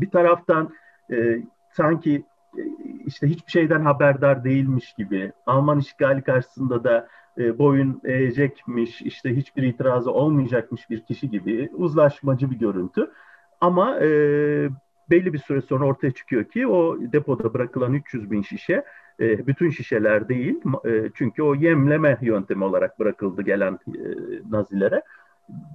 bir 0.00 0.10
taraftan 0.10 0.70
e, 1.10 1.42
sanki 1.72 2.24
e, 2.58 2.62
işte 3.06 3.26
hiçbir 3.26 3.52
şeyden 3.52 3.80
haberdar 3.80 4.44
değilmiş 4.44 4.92
gibi, 4.92 5.32
Alman 5.46 5.78
işgali 5.78 6.22
karşısında 6.22 6.84
da 6.84 7.08
e, 7.38 7.58
boyun 7.58 8.00
eğecekmiş, 8.04 9.02
işte 9.02 9.36
hiçbir 9.36 9.62
itirazı 9.62 10.10
olmayacakmış 10.10 10.90
bir 10.90 11.00
kişi 11.00 11.30
gibi 11.30 11.70
uzlaşmacı 11.72 12.50
bir 12.50 12.58
görüntü. 12.58 13.10
Ama 13.60 14.00
e, 14.00 14.08
belli 15.10 15.32
bir 15.32 15.38
süre 15.38 15.60
sonra 15.60 15.84
ortaya 15.84 16.10
çıkıyor 16.10 16.44
ki 16.44 16.66
o 16.66 16.98
depoda 17.00 17.54
bırakılan 17.54 17.94
300 17.94 18.30
bin 18.30 18.42
şişe 18.42 18.84
e, 19.20 19.46
bütün 19.46 19.70
şişeler 19.70 20.28
değil. 20.28 20.60
E, 20.84 21.10
çünkü 21.14 21.42
o 21.42 21.54
yemleme 21.54 22.18
yöntemi 22.20 22.64
olarak 22.64 22.98
bırakıldı 22.98 23.42
gelen 23.42 23.78
e, 23.88 24.00
Nazilere. 24.50 25.02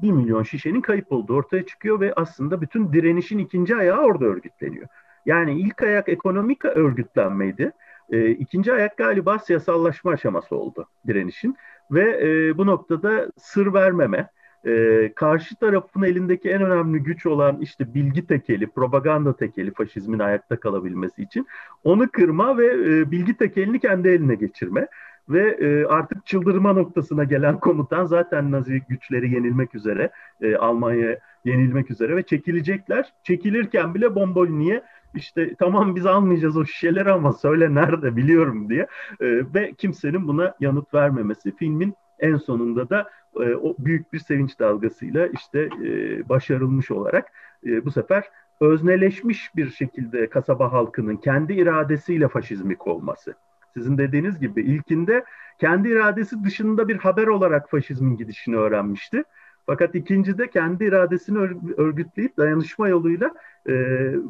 1 0.02 0.12
milyon 0.12 0.44
şişenin 0.44 0.82
kayıp 0.82 1.12
olduğu 1.12 1.36
ortaya 1.36 1.66
çıkıyor 1.66 2.00
ve 2.00 2.14
aslında 2.16 2.62
bütün 2.62 2.94
direnişin 2.94 3.38
ikinci 3.38 3.76
ayağı 3.76 4.04
orada 4.04 4.26
örgütleniyor. 4.26 4.88
Yani 5.26 5.60
ilk 5.60 5.84
ayak 5.84 6.10
ekonomik 6.10 6.66
örgütlenmeydi. 6.66 7.72
E, 8.10 8.30
ikinci 8.30 8.74
ayak 8.74 8.98
galiba 8.98 9.40
siyasallaşma 9.40 10.12
aşaması 10.12 10.56
oldu 10.56 10.88
direnişin. 11.08 11.56
Ve 11.92 12.20
e, 12.22 12.58
bu 12.58 12.66
noktada 12.66 13.32
sır 13.38 13.74
vermeme, 13.74 14.30
e, 14.66 15.12
karşı 15.16 15.56
tarafın 15.56 16.02
elindeki 16.02 16.50
en 16.50 16.62
önemli 16.62 17.00
güç 17.00 17.26
olan 17.26 17.58
işte 17.62 17.94
bilgi 17.94 18.28
tekeli, 18.28 18.68
propaganda 18.68 19.36
tekeli 19.36 19.74
faşizmin 19.74 20.20
ayakta 20.20 20.60
kalabilmesi 20.60 21.22
için 21.24 21.48
onu 21.84 22.10
kırma 22.12 22.58
ve 22.58 22.66
e, 22.66 23.12
bilgi 23.12 23.38
tekelini 23.38 23.80
kendi 23.80 24.10
eline 24.10 24.36
geçirme. 24.36 24.88
ve 25.30 25.58
e, 25.60 25.86
artık 25.86 26.26
çıldırma 26.26 26.74
noktasına 26.74 27.24
gelen 27.24 27.60
komutan 27.60 28.06
zaten 28.06 28.52
Nazi 28.52 28.82
güçleri 28.90 29.34
yenilmek 29.34 29.76
üzere, 29.76 30.10
e, 30.42 30.56
Almanya 30.56 31.20
yenilmek 31.46 31.92
üzere 31.92 32.16
ve 32.16 32.24
çekilecekler. 32.24 33.14
Çekilirken 33.24 33.96
bile 33.96 34.16
Bombolini'ye 34.16 34.84
işte 35.16 35.56
tamam 35.60 35.96
biz 35.96 36.06
almayacağız 36.06 36.58
o 36.58 36.66
şişeleri 36.66 37.12
ama 37.12 37.34
söyle 37.34 37.76
nerede 37.76 38.16
biliyorum 38.16 38.70
diye 38.70 38.88
e, 39.20 39.54
ve 39.54 39.74
kimsenin 39.78 40.28
buna 40.28 40.56
yanıt 40.60 40.94
vermemesi 40.94 41.56
filmin 41.56 41.94
en 42.20 42.38
sonunda 42.38 42.90
da 42.90 43.10
e, 43.42 43.56
o 43.56 43.76
büyük 43.80 44.14
bir 44.14 44.20
sevinç 44.20 44.60
dalgasıyla 44.60 45.28
işte 45.28 45.70
e, 45.84 45.90
başarılmış 46.30 46.92
olarak 46.92 47.32
e, 47.66 47.86
bu 47.86 47.92
sefer 47.92 48.24
özneleşmiş 48.62 49.56
bir 49.56 49.70
şekilde 49.70 50.30
kasaba 50.30 50.74
halkının 50.74 51.18
kendi 51.18 51.54
iradesiyle 51.54 52.28
faşizmi 52.28 52.76
kovması. 52.76 53.34
Sizin 53.74 53.98
dediğiniz 53.98 54.40
gibi 54.40 54.62
ilkinde 54.62 55.24
kendi 55.60 55.90
iradesi 55.90 56.44
dışında 56.44 56.88
bir 56.88 56.98
haber 56.98 57.28
olarak 57.28 57.70
faşizmin 57.70 58.18
gidişini 58.18 58.56
öğrenmişti. 58.56 59.24
Fakat 59.66 59.96
ikincide 59.96 60.50
kendi 60.50 60.86
iradesini 60.86 61.38
örgütleyip 61.78 62.38
dayanışma 62.38 62.88
yoluyla 62.88 63.32
e, 63.70 63.74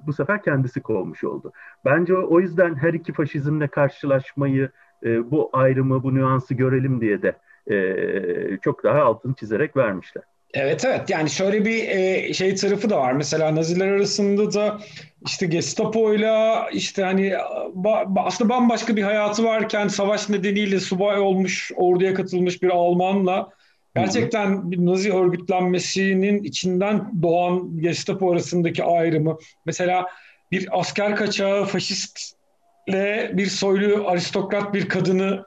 bu 0.08 0.14
sefer 0.14 0.44
kendisi 0.44 0.82
kovmuş 0.82 1.24
oldu. 1.24 1.52
Bence 1.86 2.18
o, 2.18 2.36
o 2.36 2.40
yüzden 2.40 2.76
her 2.76 2.94
iki 2.94 3.14
faşizmle 3.14 3.68
karşılaşmayı, 3.68 4.70
e, 5.04 5.32
bu 5.32 5.50
ayrımı, 5.54 6.04
bu 6.04 6.16
nüansı 6.16 6.54
görelim 6.54 7.02
diye 7.02 7.22
de 7.22 7.36
e, 7.72 8.58
çok 8.62 8.84
daha 8.84 9.02
altını 9.02 9.34
çizerek 9.36 9.78
vermişler. 9.78 10.24
Evet 10.54 10.86
evet 10.86 11.10
yani 11.10 11.30
şöyle 11.30 11.66
bir 11.66 11.88
e, 11.88 12.34
şey 12.34 12.56
tarafı 12.56 12.90
da 12.90 12.98
var. 12.98 13.14
Mesela 13.14 13.56
Naziler 13.56 13.88
arasında 13.88 14.54
da 14.54 14.80
işte 15.26 15.46
Gestapo'yla 15.46 16.70
işte 16.74 17.04
hani 17.04 17.34
ba, 17.74 18.06
aslında 18.18 18.50
bambaşka 18.50 18.96
bir 18.96 19.04
hayatı 19.04 19.44
varken 19.44 19.88
savaş 19.88 20.30
nedeniyle 20.30 20.80
subay 20.80 21.20
olmuş, 21.20 21.72
orduya 21.76 22.14
katılmış 22.14 22.62
bir 22.64 22.70
Almanla 22.70 23.50
gerçekten 23.96 24.72
bir 24.72 24.86
Nazi 24.86 25.14
örgütlenmesinin 25.14 26.44
içinden 26.44 27.12
doğan 27.22 27.80
Gestapo 27.82 28.32
arasındaki 28.32 28.84
ayrımı. 28.84 29.38
Mesela 29.66 30.08
bir 30.52 30.80
asker 30.80 31.16
kaçağı 31.16 31.66
faşistle 31.66 33.32
bir 33.34 33.48
soylu 33.48 34.08
aristokrat 34.08 34.74
bir 34.74 34.90
kadını 34.90 35.46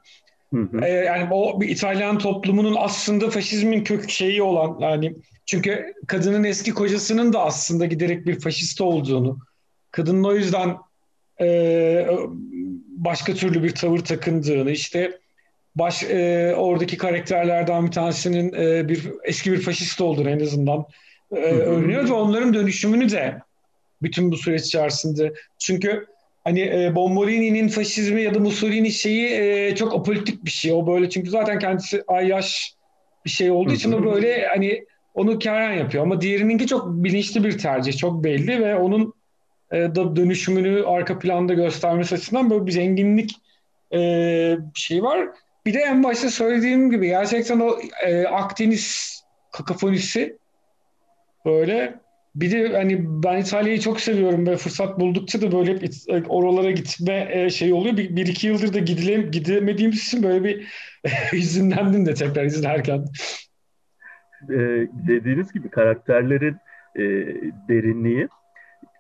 Hı 0.55 0.61
hı. 0.61 0.85
E, 0.85 0.89
yani 0.89 1.35
o 1.35 1.61
bir 1.61 1.69
İtalyan 1.69 2.19
toplumunun 2.19 2.77
aslında 2.79 3.31
faşizmin 3.31 3.85
kök 3.85 4.11
şeyi 4.11 4.43
olan 4.43 4.79
yani 4.81 5.15
çünkü 5.47 5.95
kadının 6.07 6.45
eski 6.45 6.71
kocasının 6.71 7.33
da 7.33 7.41
aslında 7.45 7.87
giderek 7.87 8.27
bir 8.27 8.41
faşist 8.41 8.81
olduğunu, 8.81 9.39
kadının 9.91 10.25
o 10.25 10.35
yüzden 10.35 10.77
e, 11.41 12.07
başka 12.97 13.35
türlü 13.35 13.63
bir 13.63 13.75
tavır 13.75 13.99
takındığını, 13.99 14.71
işte 14.71 15.19
baş 15.77 16.03
e, 16.03 16.55
oradaki 16.57 16.97
karakterlerden 16.97 17.87
bir 17.87 17.93
tanesinin 17.93 18.53
e, 18.53 18.89
bir 18.89 19.13
eski 19.25 19.53
bir 19.53 19.61
faşist 19.61 20.01
olduğunu 20.01 20.31
en 20.31 20.41
azından 20.41 20.87
e, 21.33 21.37
öğreniyoruz 21.41 22.11
ve 22.11 22.15
onların 22.15 22.55
dönüşümünü 22.55 23.11
de 23.11 23.39
bütün 24.03 24.33
bu 24.33 24.37
süreç 24.37 24.63
içerisinde 24.63 25.33
çünkü 25.59 26.07
hani 26.49 26.61
e, 26.61 26.95
Bombolini'nin 26.95 27.69
faşizmi 27.69 28.23
ya 28.23 28.35
da 28.35 28.39
Mussolini 28.39 28.91
şeyi 28.91 29.29
e, 29.29 29.75
çok 29.75 29.95
apolitik 29.95 30.45
bir 30.45 30.51
şey. 30.51 30.73
O 30.73 30.87
böyle 30.87 31.11
çünkü 31.11 31.31
zaten 31.31 31.59
kendisi 31.59 32.05
ayyaş 32.09 32.75
bir 33.25 33.31
şey 33.31 33.51
olduğu 33.51 33.73
için 33.73 33.93
o 33.93 34.05
böyle 34.05 34.47
hani 34.47 34.85
onu 35.15 35.39
karen 35.39 35.73
yapıyor. 35.73 36.05
Ama 36.05 36.21
diğerininki 36.21 36.67
çok 36.67 36.89
bilinçli 36.89 37.45
bir 37.45 37.59
tercih. 37.59 37.97
Çok 37.97 38.25
belli 38.25 38.65
ve 38.65 38.77
onun 38.77 39.15
e, 39.73 39.77
da 39.77 40.17
dönüşümünü 40.17 40.85
arka 40.87 41.19
planda 41.19 41.55
göstermesi 41.55 42.15
açısından 42.15 42.51
böyle 42.51 42.67
bir 42.67 42.73
zenginlik 42.73 43.37
e, 43.95 44.01
şey 44.75 45.03
var. 45.03 45.29
Bir 45.67 45.75
de 45.75 45.79
en 45.79 46.05
başta 46.05 46.31
söylediğim 46.31 46.91
gibi 46.91 47.07
gerçekten 47.07 47.61
o 47.61 47.79
e, 48.07 48.27
Akdeniz 48.27 49.19
kakafonisi 49.53 50.39
böyle 51.45 51.95
bir 52.41 52.51
de 52.51 52.77
hani 52.77 53.23
ben 53.23 53.41
İtalya'yı 53.41 53.81
çok 53.81 54.01
seviyorum 54.01 54.47
ve 54.47 54.57
fırsat 54.57 55.01
buldukça 55.01 55.43
da 55.43 55.53
böyle 55.53 55.75
hep 55.75 55.85
e, 56.09 56.23
oralara 56.29 56.71
gitme 56.71 57.29
e, 57.31 57.51
şey 57.51 57.73
oluyor. 57.73 57.97
Bir, 57.97 58.17
bir 58.17 58.27
iki 58.27 58.47
yıldır 58.47 58.75
da 58.75 58.79
gidile, 58.79 59.23
gidemediğimiz 59.23 60.03
için 60.07 60.23
böyle 60.23 60.45
bir 60.45 60.69
hüzünlendim 61.33 62.07
de 62.07 62.15
tekrar 62.15 62.45
izlerken. 62.45 63.05
Ee, 64.51 64.89
dediğiniz 65.09 65.53
gibi 65.53 65.69
karakterlerin 65.69 66.57
e, 66.97 67.03
derinliği 67.69 68.29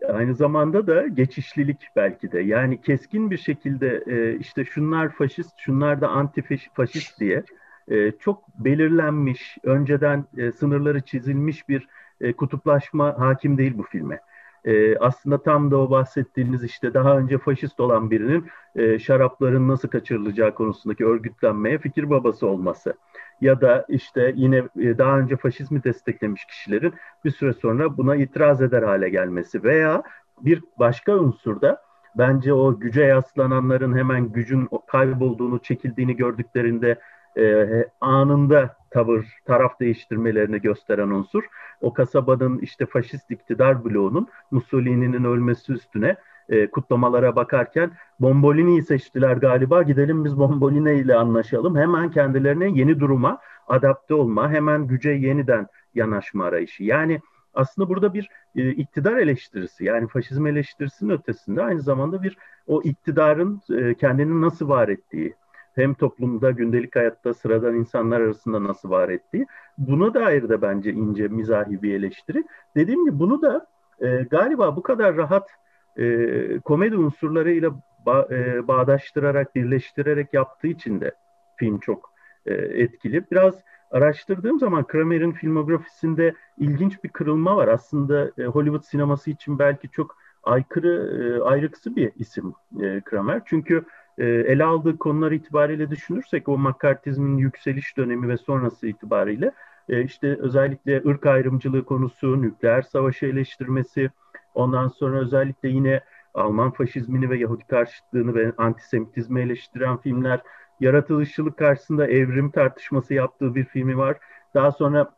aynı 0.09 0.35
zamanda 0.35 0.87
da 0.87 1.07
geçişlilik 1.07 1.81
belki 1.97 2.33
de. 2.33 2.41
Yani 2.41 2.81
keskin 2.81 3.31
bir 3.31 3.39
şekilde 3.39 4.05
e, 4.07 4.39
işte 4.39 4.65
şunlar 4.65 5.13
faşist, 5.13 5.51
şunlar 5.59 6.01
da 6.01 6.09
anti 6.09 6.45
faşist 6.75 7.21
diye 7.21 7.43
e, 7.91 8.13
çok 8.21 8.59
belirlenmiş, 8.59 9.59
önceden 9.63 10.25
e, 10.37 10.53
sınırları 10.53 11.01
çizilmiş 11.01 11.69
bir 11.69 11.89
e, 12.21 12.33
kutuplaşma 12.33 13.19
hakim 13.19 13.59
değil 13.59 13.79
bu 13.79 13.83
filme. 13.83 14.21
E, 14.65 14.97
aslında 14.97 15.43
tam 15.43 15.71
da 15.71 15.77
o 15.77 15.91
bahsettiğiniz 15.91 16.65
işte 16.65 16.95
daha 16.95 17.19
önce 17.19 17.39
faşist 17.39 17.81
olan 17.81 18.11
birinin 18.11 18.47
e, 18.77 18.99
şarapların 18.99 19.69
nasıl 19.69 19.89
kaçırılacağı 19.89 20.55
konusundaki 20.55 21.07
örgütlenmeye 21.07 21.79
fikir 21.79 22.11
babası 22.11 22.47
olması 22.47 22.95
ya 23.41 23.61
da 23.61 23.85
işte 23.89 24.33
yine 24.37 24.57
e, 24.57 24.99
daha 24.99 25.19
önce 25.19 25.37
faşizmi 25.37 25.85
desteklemiş 25.85 26.45
kişilerin 26.45 26.95
bir 27.25 27.31
süre 27.31 27.53
sonra 27.53 27.97
buna 27.97 28.17
itiraz 28.17 28.63
eder 28.63 28.83
hale 28.83 29.09
gelmesi 29.09 29.65
veya 29.65 30.03
bir 30.41 30.63
başka 30.79 31.13
unsurda 31.13 31.83
bence 32.15 32.53
o 32.53 32.81
güce 32.81 33.03
yaslananların 33.03 33.97
hemen 33.97 34.33
gücün 34.33 34.69
kaybolduğunu, 34.87 35.59
çekildiğini 35.59 36.17
gördüklerinde 36.17 36.99
e, 37.37 37.67
anında 38.01 38.77
tavır, 38.91 39.27
taraf 39.45 39.81
değiştirmelerini 39.81 40.61
gösteren 40.61 41.09
unsur. 41.09 41.45
O 41.81 41.93
kasabanın 41.93 42.59
işte 42.59 42.87
faşist 42.87 43.31
iktidar 43.31 43.85
bloğunun 43.85 44.29
Mussolini'nin 44.51 45.25
ölmesi 45.25 45.73
üstüne 45.73 46.17
e, 46.49 46.71
kutlamalara 46.71 47.37
bakarken 47.37 47.91
Bombolini'yi 48.21 48.83
seçtiler 48.83 49.37
galiba 49.37 49.83
gidelim 49.83 50.25
biz 50.25 50.39
Bombolini 50.39 50.95
ile 50.95 51.15
anlaşalım. 51.15 51.77
Hemen 51.77 52.11
kendilerine 52.11 52.69
yeni 52.69 53.01
duruma 53.01 53.39
adapte 53.69 54.15
olma, 54.15 54.51
hemen 54.51 54.87
güce 54.87 55.11
yeniden 55.11 55.67
yanaşma 55.95 56.45
arayışı. 56.45 56.85
Yani 56.85 57.21
aslında 57.55 57.89
burada 57.89 58.15
bir 58.15 58.29
e, 58.57 58.71
iktidar 58.71 59.17
eleştirisi 59.17 59.85
yani 59.85 60.09
faşizm 60.09 60.47
eleştirisinin 60.47 61.11
ötesinde 61.11 61.63
aynı 61.63 61.83
zamanda 61.83 62.23
bir 62.23 62.39
o 62.67 62.83
iktidarın 62.83 63.61
e, 63.79 63.95
kendini 63.95 64.41
nasıl 64.41 64.69
var 64.69 64.89
ettiği, 64.89 65.35
hem 65.75 65.95
toplumda 65.95 66.51
gündelik 66.51 66.97
hayatta 66.97 67.35
sıradan 67.35 67.75
insanlar 67.75 68.21
arasında 68.21 68.65
nasıl 68.65 68.91
var 68.91 69.09
ettiği 69.09 69.47
buna 69.79 70.15
dair 70.15 70.49
de 70.49 70.63
bence 70.63 70.93
ince 70.93 71.29
mizahi 71.29 71.83
bir 71.83 71.95
eleştiri. 71.95 72.45
Dediğim 72.77 73.05
gibi 73.05 73.19
bunu 73.19 73.43
da 73.43 73.67
e, 74.01 74.27
galiba 74.31 74.77
bu 74.77 74.83
kadar 74.83 75.17
rahat 75.17 75.49
e, 75.97 76.59
komedi 76.59 76.97
unsurlarıyla 76.97 77.71
ba, 78.07 78.29
e, 78.31 78.69
bağdaştırarak, 78.69 79.55
birleştirerek 79.55 80.35
yaptığı 80.35 80.67
için 80.67 81.01
de 81.01 81.13
film 81.57 81.79
çok 81.79 82.13
e, 82.47 82.55
etkili. 82.55 83.25
Biraz 83.31 83.55
araştırdığım 83.91 84.59
zaman 84.59 84.87
Kramer'in 84.87 85.33
filmografisinde 85.33 86.35
ilginç 86.59 87.05
bir 87.05 87.09
kırılma 87.09 87.57
var. 87.57 87.69
Aslında 87.69 88.33
e, 88.39 88.43
Hollywood 88.45 88.83
sineması 88.83 89.31
için 89.31 89.59
belki 89.59 89.91
çok 89.91 90.17
aykırı, 90.43 91.23
e, 91.23 91.43
ayrıksı 91.43 91.97
bir 91.97 92.13
isim 92.17 92.53
e, 92.83 93.01
Kramer. 93.01 93.43
Çünkü 93.45 93.85
e, 94.19 94.27
ele 94.27 94.65
aldığı 94.65 94.99
konular 94.99 95.33
itibariyle 95.33 95.91
düşünürsek 95.91 96.49
o 96.49 96.59
McCarthy'zmin 96.59 97.39
yükseliş 97.39 97.97
dönemi 97.97 98.29
ve 98.29 98.37
sonrası 98.37 98.87
itibariyle 98.87 99.53
e, 99.89 100.05
işte 100.05 100.37
özellikle 100.41 101.03
ırk 101.07 101.27
ayrımcılığı 101.27 101.85
konusu, 101.85 102.43
nükleer 102.43 102.83
savaşı 102.83 103.27
eleştirmesi, 103.27 104.11
ondan 104.55 104.89
sonra 104.89 105.19
özellikle 105.19 105.69
yine 105.69 106.01
Alman 106.35 106.71
faşizmini 106.71 107.31
ve 107.31 107.39
Yahudi 107.39 107.65
karşıtlığını 107.65 108.35
ve 108.35 108.53
antisemitizmi 108.59 109.41
eleştiren 109.41 109.97
filmler, 109.97 110.41
yaratılışçılık 110.81 111.57
karşısında 111.57 112.07
evrim 112.07 112.51
tartışması 112.51 113.15
yaptığı 113.15 113.55
bir 113.55 113.65
filmi 113.65 113.99
var. 113.99 114.17
Daha 114.55 114.73
sonra 114.73 115.11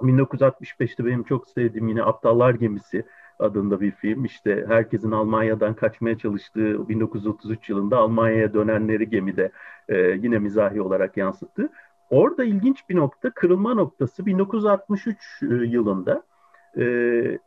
1965'te 0.00 1.06
benim 1.06 1.24
çok 1.24 1.48
sevdiğim 1.48 1.88
yine 1.88 2.02
Aptallar 2.02 2.54
Gemisi 2.54 3.04
adında 3.40 3.80
bir 3.80 3.90
film. 3.90 4.24
İşte 4.24 4.64
herkesin 4.68 5.10
Almanya'dan 5.10 5.74
kaçmaya 5.74 6.18
çalıştığı 6.18 6.88
1933 6.88 7.68
yılında 7.70 7.98
Almanya'ya 7.98 8.54
dönenleri 8.54 9.10
gemide 9.10 9.50
e, 9.88 9.96
yine 9.98 10.38
mizahi 10.38 10.82
olarak 10.82 11.16
yansıttı. 11.16 11.68
Orada 12.10 12.44
ilginç 12.44 12.88
bir 12.88 12.96
nokta, 12.96 13.30
kırılma 13.30 13.74
noktası 13.74 14.26
1963 14.26 15.42
e, 15.42 15.46
yılında 15.46 16.22
e, 16.76 16.84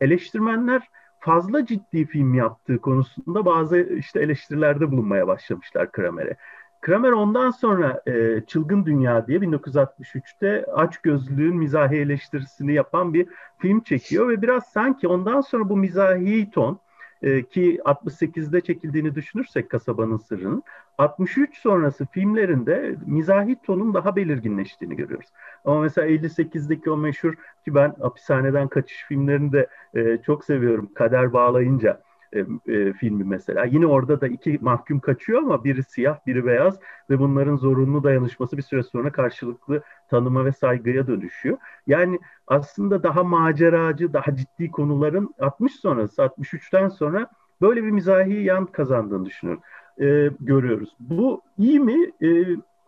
eleştirmenler 0.00 0.82
fazla 1.20 1.66
ciddi 1.66 2.06
film 2.06 2.34
yaptığı 2.34 2.78
konusunda 2.78 3.44
bazı 3.44 3.78
işte 3.78 4.20
eleştirilerde 4.20 4.90
bulunmaya 4.90 5.26
başlamışlar 5.26 5.92
Kramer'e. 5.92 6.36
Kramer 6.84 7.12
ondan 7.12 7.50
sonra 7.50 8.02
e, 8.06 8.42
Çılgın 8.46 8.86
Dünya 8.86 9.26
diye 9.26 9.38
1963'te 9.38 10.64
aç 10.74 10.98
gözlülüğün 10.98 11.56
mizahi 11.56 11.96
eleştirisini 11.96 12.74
yapan 12.74 13.14
bir 13.14 13.26
film 13.58 13.80
çekiyor 13.80 14.28
ve 14.28 14.42
biraz 14.42 14.64
sanki 14.64 15.08
ondan 15.08 15.40
sonra 15.40 15.68
bu 15.68 15.76
mizahi 15.76 16.50
ton 16.50 16.78
e, 17.22 17.42
ki 17.42 17.80
68'de 17.84 18.60
çekildiğini 18.60 19.14
düşünürsek 19.14 19.70
kasabanın 19.70 20.16
sırrının 20.16 20.62
63 20.98 21.58
sonrası 21.58 22.06
filmlerinde 22.06 22.96
mizahi 23.06 23.56
tonun 23.62 23.94
daha 23.94 24.16
belirginleştiğini 24.16 24.96
görüyoruz. 24.96 25.28
Ama 25.64 25.80
mesela 25.80 26.08
58'deki 26.08 26.90
o 26.90 26.96
meşhur 26.96 27.34
ki 27.64 27.74
ben 27.74 27.94
hapishaneden 28.00 28.68
kaçış 28.68 29.04
filmlerini 29.08 29.52
de 29.52 29.68
e, 29.94 30.18
çok 30.26 30.44
seviyorum. 30.44 30.90
Kader 30.94 31.32
bağlayınca 31.32 32.00
e, 32.34 32.72
e, 32.72 32.92
filmi 32.92 33.24
mesela. 33.24 33.64
Yine 33.64 33.86
orada 33.86 34.20
da 34.20 34.28
iki 34.28 34.58
mahkum 34.60 35.00
kaçıyor 35.00 35.42
ama 35.42 35.64
biri 35.64 35.82
siyah, 35.82 36.18
biri 36.26 36.46
beyaz 36.46 36.78
ve 37.10 37.18
bunların 37.18 37.56
zorunlu 37.56 38.04
dayanışması 38.04 38.56
bir 38.56 38.62
süre 38.62 38.82
sonra 38.82 39.12
karşılıklı 39.12 39.82
tanıma 40.10 40.44
ve 40.44 40.52
saygıya 40.52 41.06
dönüşüyor. 41.06 41.58
Yani 41.86 42.18
aslında 42.46 43.02
daha 43.02 43.24
maceracı, 43.24 44.12
daha 44.12 44.36
ciddi 44.36 44.70
konuların 44.70 45.34
60 45.40 45.74
sonrası, 45.74 46.22
63'ten 46.22 46.88
sonra 46.88 47.30
böyle 47.60 47.84
bir 47.84 47.90
mizahi 47.90 48.42
yan 48.42 48.66
kazandığını 48.66 49.24
düşünüyorum. 49.24 49.62
E, 50.00 50.30
görüyoruz. 50.40 50.96
Bu 51.00 51.42
iyi 51.58 51.80
mi? 51.80 52.12
E, 52.22 52.28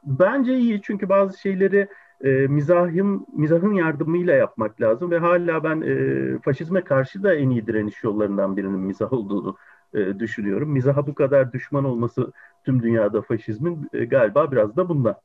bence 0.05 0.55
iyi 0.55 0.83
çünkü 0.83 1.09
bazı 1.09 1.41
şeyleri 1.41 1.89
e, 2.25 2.29
mizahın 2.29 3.27
mizahın 3.33 3.75
yardımıyla 3.75 4.35
yapmak 4.35 4.81
lazım 4.81 5.11
ve 5.11 5.19
hala 5.19 5.65
ben 5.65 5.81
e, 5.81 6.39
faşizme 6.39 6.85
karşı 6.85 7.23
da 7.23 7.35
en 7.35 7.51
iyi 7.51 7.67
direniş 7.67 8.05
yollarından 8.05 8.57
birinin 8.57 8.81
mizah 8.81 9.13
olduğunu 9.13 9.57
e, 9.95 10.19
düşünüyorum. 10.19 10.71
Mizaha 10.71 11.07
bu 11.07 11.15
kadar 11.15 11.53
düşman 11.53 11.85
olması 11.85 12.33
tüm 12.65 12.83
dünyada 12.83 13.23
faşizmin 13.23 13.89
e, 13.93 14.05
galiba 14.05 14.53
biraz 14.53 14.77
da 14.77 14.89
bundan. 14.89 15.17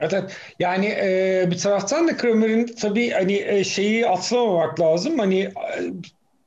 Evet. 0.00 0.36
Yani 0.58 0.86
e, 0.86 1.48
bir 1.50 1.58
taraftan 1.58 2.08
da 2.08 2.16
Kramer'in 2.16 2.66
tabii 2.66 3.10
hani 3.10 3.44
e, 3.46 3.64
şeyi 3.64 4.08
atlamamak 4.08 4.80
lazım. 4.80 5.18
Hani 5.18 5.40
e, 5.40 5.50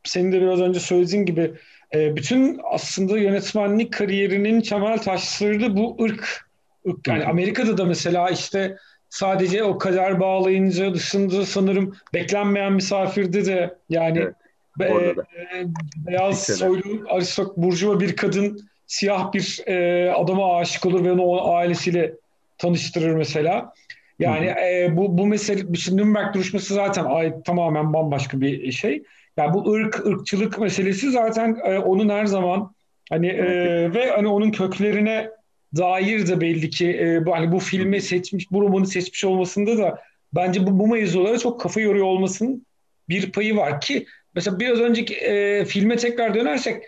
senin 0.04 0.32
de 0.32 0.42
biraz 0.42 0.60
önce 0.60 0.80
söylediğin 0.80 1.26
gibi 1.26 1.54
e, 1.94 2.16
bütün 2.16 2.60
aslında 2.72 3.18
yönetmenlik 3.18 3.94
kariyerinin 3.94 4.62
temel 4.62 4.98
taşları 4.98 5.62
da 5.62 5.78
bu 5.78 6.04
ırk. 6.04 6.48
ırk. 6.88 7.08
Yani 7.08 7.26
Amerika'da 7.26 7.78
da 7.78 7.86
mesela 7.86 8.30
işte 8.30 8.78
sadece 9.10 9.64
o 9.64 9.78
kader 9.78 10.20
bağlayınca 10.20 10.94
dışında 10.94 11.46
sanırım 11.46 11.96
beklenmeyen 12.14 12.74
misafirde 12.74 13.46
de. 13.46 13.78
Yani 13.90 14.20
evet, 14.20 14.36
be, 14.80 14.86
e, 14.86 15.66
beyaz 15.98 16.44
soylu 16.44 17.06
aristok 17.10 17.58
burjuva 17.58 18.00
bir 18.00 18.16
kadın 18.16 18.70
siyah 18.88 19.34
bir 19.34 19.64
e, 19.68 20.12
adama 20.12 20.58
aşık 20.58 20.86
olur 20.86 21.04
ve 21.04 21.12
onu 21.12 21.54
ailesiyle 21.56 22.14
tanıştırır 22.58 23.16
mesela. 23.16 23.74
Yani 24.20 24.46
e, 24.46 24.90
bu 24.98 25.18
bu 25.18 25.28
mesele 25.28 25.74
şimdi 25.74 26.02
Nürnberg 26.02 26.34
duruşması 26.34 26.74
zaten 26.74 27.06
ay, 27.06 27.34
tamamen 27.44 27.94
bambaşka 27.94 28.42
bir 28.42 28.72
şey. 28.72 29.04
Yani 29.38 29.54
bu 29.54 29.74
ırk 29.74 30.06
ırkçılık 30.06 30.60
meselesi 30.60 31.12
zaten 31.12 31.58
e, 31.66 31.80
onun 31.80 32.10
her 32.10 32.26
zaman 32.26 32.74
hani 33.10 33.28
e, 33.28 33.46
ve 33.94 34.10
hani 34.10 34.28
onun 34.28 34.52
köklerine 34.52 35.30
dair 35.78 36.28
de 36.28 36.42
belli 36.42 36.70
ki 36.70 37.00
e, 37.00 37.26
bu, 37.26 37.34
hani 37.34 37.52
bu 37.52 37.60
filmi 37.60 38.02
seçmiş, 38.02 38.52
bu 38.52 38.62
romanı 38.62 38.88
seçmiş 38.88 39.26
olmasında 39.26 39.78
da 39.78 40.02
bence 40.34 40.68
bu, 40.68 40.80
bu 40.80 40.88
mevzulara 40.88 41.40
çok 41.40 41.62
kafa 41.62 41.82
yoruyor 41.82 42.06
olmasının 42.06 42.66
bir 43.10 43.32
payı 43.32 43.56
var 43.56 43.82
ki 43.82 44.06
mesela 44.36 44.60
biraz 44.60 44.80
önceki 44.80 45.16
e, 45.16 45.66
filme 45.66 45.96
tekrar 45.96 46.36
dönersek 46.36 46.84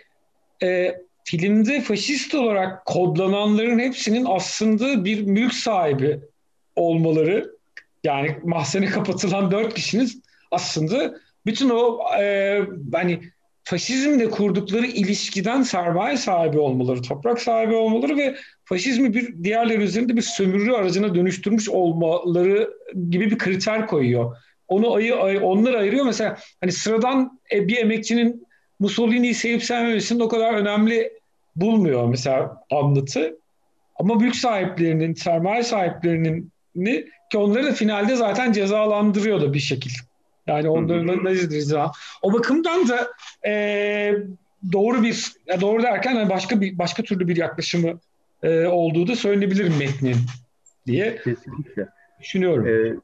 e, 0.62 0.94
filmde 1.24 1.80
faşist 1.80 2.34
olarak 2.34 2.86
kodlananların 2.86 3.78
hepsinin 3.78 4.26
aslında 4.28 5.04
bir 5.04 5.22
mülk 5.22 5.54
sahibi 5.54 6.20
olmaları 6.76 7.50
yani 8.04 8.36
mahzene 8.44 8.86
kapatılan 8.86 9.50
dört 9.50 9.74
kişinin 9.74 10.22
aslında 10.50 11.14
bütün 11.46 11.70
o 11.70 12.00
e, 12.20 12.60
hani 12.92 13.20
faşizmle 13.68 14.30
kurdukları 14.30 14.86
ilişkiden 14.86 15.62
sermaye 15.62 16.16
sahibi 16.16 16.58
olmaları, 16.58 17.02
toprak 17.02 17.40
sahibi 17.40 17.74
olmaları 17.74 18.16
ve 18.16 18.36
faşizmi 18.64 19.14
bir 19.14 19.44
diğerleri 19.44 19.82
üzerinde 19.82 20.16
bir 20.16 20.22
sömürü 20.22 20.72
aracına 20.72 21.14
dönüştürmüş 21.14 21.68
olmaları 21.68 22.70
gibi 23.10 23.30
bir 23.30 23.38
kriter 23.38 23.86
koyuyor. 23.86 24.36
Onu 24.68 24.94
ayı, 24.94 25.16
ayı 25.16 25.40
onları 25.40 25.78
ayırıyor. 25.78 26.04
Mesela 26.04 26.36
hani 26.60 26.72
sıradan 26.72 27.40
e, 27.52 27.68
bir 27.68 27.76
emekçinin 27.76 28.46
Mussolini'yi 28.80 29.34
sevip 29.34 29.64
sevmemesinin 29.64 30.20
o 30.20 30.28
kadar 30.28 30.54
önemli 30.54 31.12
bulmuyor 31.56 32.08
mesela 32.08 32.64
anlatı. 32.70 33.38
Ama 33.96 34.14
mülk 34.14 34.36
sahiplerinin, 34.36 35.14
sermaye 35.14 35.62
sahiplerinin 35.62 36.52
ki 37.32 37.38
onları 37.38 37.66
da 37.66 37.72
finalde 37.72 38.16
zaten 38.16 38.52
cezalandırıyordu 38.52 39.54
bir 39.54 39.58
şekilde. 39.58 40.07
Yani 40.48 40.68
onların 40.68 41.24
nazidir 41.24 41.76
O 42.22 42.32
bakımdan 42.32 42.88
da 42.88 43.08
e, 43.46 44.14
doğru 44.72 45.02
bir, 45.02 45.32
doğru 45.60 45.82
derken 45.82 46.14
yani 46.14 46.30
başka 46.30 46.60
bir 46.60 46.78
başka 46.78 47.02
türlü 47.02 47.28
bir 47.28 47.36
yaklaşımı 47.36 48.00
e, 48.42 48.66
olduğu 48.66 49.08
da 49.08 49.16
söylenebilir 49.16 49.78
metnin 49.78 50.16
diye 50.86 51.16
Kesinlikle. 51.24 51.88
düşünüyorum. 52.20 52.66
Ee, 52.66 52.94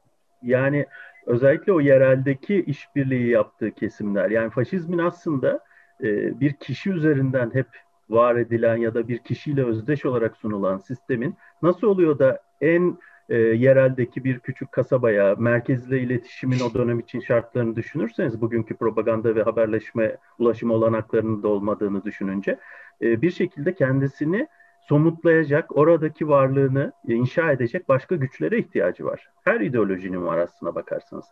yani 0.43 0.85
özellikle 1.25 1.73
o 1.73 1.81
yereldeki 1.81 2.63
işbirliği 2.67 3.29
yaptığı 3.29 3.71
kesimler 3.71 4.29
yani 4.29 4.49
faşizmin 4.49 4.97
aslında 4.97 5.59
e, 6.03 6.39
bir 6.39 6.53
kişi 6.53 6.89
üzerinden 6.89 7.51
hep 7.53 7.67
var 8.09 8.35
edilen 8.35 8.77
ya 8.77 8.93
da 8.93 9.07
bir 9.07 9.17
kişiyle 9.17 9.65
özdeş 9.65 10.05
olarak 10.05 10.37
sunulan 10.37 10.77
sistemin 10.77 11.35
nasıl 11.61 11.87
oluyor 11.87 12.19
da 12.19 12.41
en 12.61 12.97
e, 13.29 13.37
yereldeki 13.37 14.23
bir 14.23 14.39
küçük 14.39 14.71
kasabaya, 14.71 15.35
merkezle 15.35 15.99
iletişimin 15.99 16.59
o 16.59 16.73
dönem 16.73 16.99
için 16.99 17.19
şartlarını 17.19 17.75
düşünürseniz, 17.75 18.41
bugünkü 18.41 18.75
propaganda 18.75 19.35
ve 19.35 19.43
haberleşme, 19.43 20.17
ulaşım 20.39 20.71
olanaklarının 20.71 21.43
da 21.43 21.47
olmadığını 21.47 22.03
düşününce, 22.03 22.59
e, 23.01 23.21
bir 23.21 23.31
şekilde 23.31 23.75
kendisini 23.75 24.47
somutlayacak, 24.81 25.77
oradaki 25.77 26.27
varlığını 26.27 26.91
inşa 27.07 27.51
edecek 27.51 27.89
başka 27.89 28.15
güçlere 28.15 28.57
ihtiyacı 28.57 29.05
var. 29.05 29.29
Her 29.43 29.59
ideolojinin 29.59 30.25
var 30.25 30.37
aslına 30.37 30.75
bakarsanız. 30.75 31.25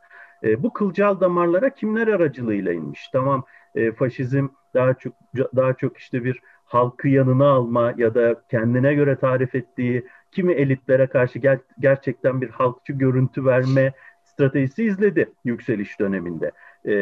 E, 0.43 0.63
bu 0.63 0.73
kılcal 0.73 1.19
damarlara 1.19 1.69
kimler 1.69 2.07
aracılığıyla 2.07 2.73
inmiş? 2.73 3.09
Tamam, 3.13 3.45
e, 3.75 3.91
faşizm 3.91 4.47
daha 4.73 4.93
çok 4.93 5.13
daha 5.55 5.73
çok 5.73 5.97
işte 5.97 6.23
bir 6.23 6.39
halkı 6.65 7.07
yanına 7.07 7.49
alma 7.49 7.93
ya 7.97 8.15
da 8.15 8.41
kendine 8.49 8.93
göre 8.93 9.15
tarif 9.15 9.55
ettiği 9.55 10.07
kimi 10.33 10.53
elitlere 10.53 11.07
karşı 11.07 11.39
ger- 11.39 11.59
gerçekten 11.79 12.41
bir 12.41 12.49
halkçı 12.49 12.93
görüntü 12.93 13.45
verme 13.45 13.93
stratejisi 14.23 14.83
izledi 14.83 15.29
yükseliş 15.45 15.99
döneminde. 15.99 16.51
E, 16.85 16.93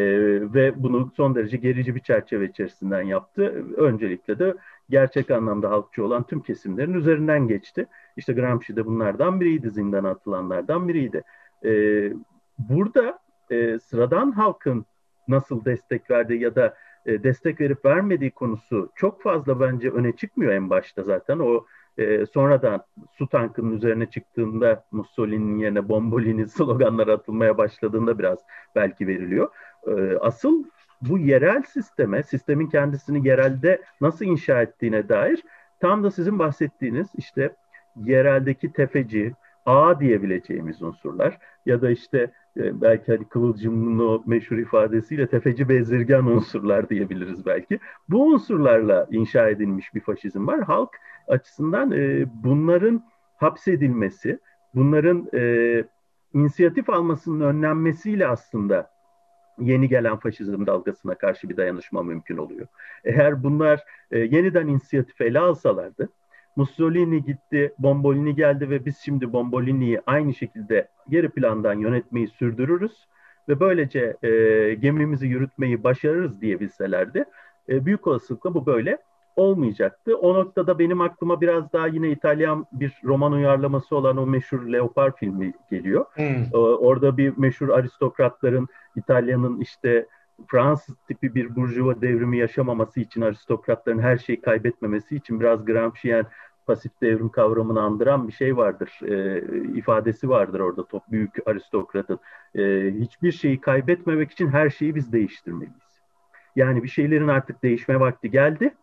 ve 0.54 0.84
bunu 0.84 1.12
son 1.18 1.36
derece 1.36 1.58
gerici 1.58 1.96
bir 1.96 2.00
çerçeve 2.00 2.46
içerisinden 2.46 3.02
yaptı. 3.02 3.66
Öncelikle 3.78 4.40
de 4.40 4.56
gerçek 4.90 5.32
anlamda 5.32 5.70
halkçı 5.70 6.06
olan 6.06 6.24
tüm 6.24 6.42
kesimlerin 6.42 6.94
üzerinden 6.94 7.48
geçti. 7.48 7.86
İşte 8.18 8.34
Gramsci 8.34 8.76
de 8.76 8.86
bunlardan 8.86 9.42
biriydi, 9.42 9.70
zindana 9.70 10.10
atılanlardan 10.10 10.88
biriydi. 10.88 11.24
E, 11.66 11.70
burada 12.60 13.20
e, 13.52 13.80
sıradan 13.80 14.32
halkın 14.32 14.86
nasıl 15.28 15.66
destek 15.66 16.12
verdiği 16.12 16.42
ya 16.42 16.56
da 16.56 16.76
e, 17.06 17.24
destek 17.24 17.62
verip 17.62 17.86
vermediği 17.86 18.32
konusu 18.32 18.90
çok 18.96 19.22
fazla 19.22 19.60
bence 19.60 19.90
öne 19.90 20.16
çıkmıyor 20.16 20.54
en 20.54 20.70
başta 20.70 21.04
zaten. 21.04 21.40
O 21.40 21.66
e, 21.98 22.26
sonradan 22.26 22.82
su 23.18 23.28
tankının 23.28 23.76
üzerine 23.78 24.06
çıktığında 24.06 24.84
Mussolini'nin 24.92 25.60
yerine 25.60 25.90
Bombolini 25.90 26.48
sloganları 26.50 27.14
atılmaya 27.14 27.58
başladığında 27.58 28.20
biraz 28.20 28.40
belki 28.76 29.08
veriliyor. 29.08 29.50
E, 29.88 30.18
asıl 30.18 30.64
bu 31.02 31.18
yerel 31.18 31.64
sisteme, 31.64 32.24
sistemin 32.24 32.68
kendisini 32.68 33.28
yerelde 33.28 33.82
nasıl 34.02 34.26
inşa 34.26 34.62
ettiğine 34.62 35.10
dair 35.10 35.44
tam 35.80 36.04
da 36.04 36.12
sizin 36.12 36.40
bahsettiğiniz 36.40 37.08
işte 37.18 37.56
yereldeki 37.96 38.74
tefeci, 38.74 39.34
A 39.66 40.00
diyebileceğimiz 40.00 40.82
unsurlar 40.82 41.38
ya 41.66 41.82
da 41.82 41.90
işte 41.90 42.32
e, 42.58 42.82
belki 42.82 43.12
hani 43.12 43.26
Kıvılcım'ın 43.26 44.00
o 44.00 44.24
meşhur 44.26 44.58
ifadesiyle 44.58 45.28
tefeci 45.28 45.70
bezirgan 45.70 46.26
unsurlar 46.26 46.90
diyebiliriz 46.90 47.46
belki. 47.46 47.80
Bu 48.10 48.26
unsurlarla 48.26 49.08
inşa 49.12 49.50
edilmiş 49.50 49.96
bir 49.96 50.00
faşizm 50.00 50.48
var. 50.48 50.62
Halk 50.62 50.90
açısından 51.32 51.92
e, 51.92 52.26
bunların 52.44 53.04
hapsedilmesi, 53.38 54.40
bunların 54.76 55.30
e, 55.34 55.84
inisiyatif 56.34 56.90
almasının 56.90 57.42
önlenmesiyle 57.42 58.28
aslında 58.28 58.92
yeni 59.60 59.90
gelen 59.90 60.18
faşizm 60.18 60.66
dalgasına 60.66 61.16
karşı 61.16 61.50
bir 61.50 61.58
dayanışma 61.58 62.04
mümkün 62.04 62.38
oluyor. 62.38 62.68
Eğer 63.04 63.44
bunlar 63.44 63.84
e, 64.12 64.20
yeniden 64.20 64.68
inisiyatif 64.68 65.22
ele 65.22 65.40
alsalardı, 65.40 66.10
Mussolini 66.56 67.24
gitti, 67.24 67.74
Bombolini 67.80 68.36
geldi 68.36 68.70
ve 68.70 68.86
biz 68.86 68.98
şimdi 68.98 69.34
Bombolini'yi 69.34 70.02
aynı 70.06 70.34
şekilde 70.34 70.88
geri 71.10 71.30
plandan 71.30 71.74
yönetmeyi 71.74 72.28
sürdürürüz 72.28 73.08
ve 73.50 73.60
böylece 73.60 74.18
e, 74.24 74.30
gemimizi 74.74 75.28
yürütmeyi 75.28 75.84
başarırız 75.84 76.42
diyebilselerdi, 76.42 77.26
e, 77.70 77.86
büyük 77.86 78.08
olasılıkla 78.08 78.54
bu 78.54 78.66
böyle 78.66 78.98
olmayacaktı. 79.36 80.18
O 80.18 80.34
noktada 80.34 80.80
benim 80.80 81.02
aklıma 81.02 81.42
biraz 81.42 81.74
daha 81.74 81.88
yine 81.88 82.10
İtalyan 82.10 82.66
bir 82.72 82.94
roman 83.04 83.32
uyarlaması 83.32 83.96
olan 83.96 84.18
o 84.18 84.26
meşhur 84.26 84.68
Leopar 84.68 85.16
filmi 85.16 85.54
geliyor. 85.70 86.06
Hmm. 86.14 86.46
Orada 86.54 87.18
bir 87.18 87.38
meşhur 87.38 87.70
aristokratların 87.70 88.68
İtalya'nın 88.96 89.60
işte 89.60 90.08
Fransız 90.48 90.96
tipi 91.08 91.36
bir 91.36 91.56
burjuva 91.56 92.02
devrimi 92.02 92.38
yaşamaması 92.38 93.00
için, 93.00 93.22
aristokratların 93.22 94.00
her 94.00 94.18
şeyi 94.18 94.42
kaybetmemesi 94.42 95.16
için 95.16 95.40
biraz 95.40 95.66
Gramsci'yen 95.66 96.26
pasif 96.66 96.92
devrim 97.02 97.30
kavramını 97.30 97.82
andıran 97.82 98.28
bir 98.28 98.34
şey 98.34 98.58
vardır. 98.58 99.00
E, 99.04 99.42
ifadesi 99.78 100.30
vardır 100.30 100.60
orada 100.60 100.86
top 100.86 101.04
büyük 101.12 101.48
aristokratın. 101.48 102.20
E, 102.56 102.92
hiçbir 103.00 103.32
şeyi 103.32 103.62
kaybetmemek 103.62 104.32
için 104.32 104.48
her 104.48 104.70
şeyi 104.70 104.96
biz 104.96 105.14
değiştirmeliyiz. 105.14 106.02
Yani 106.56 106.84
bir 106.84 106.88
şeylerin 106.88 107.28
artık 107.28 107.64
değişme 107.64 108.00
vakti 108.00 108.32
geldi. 108.32 108.74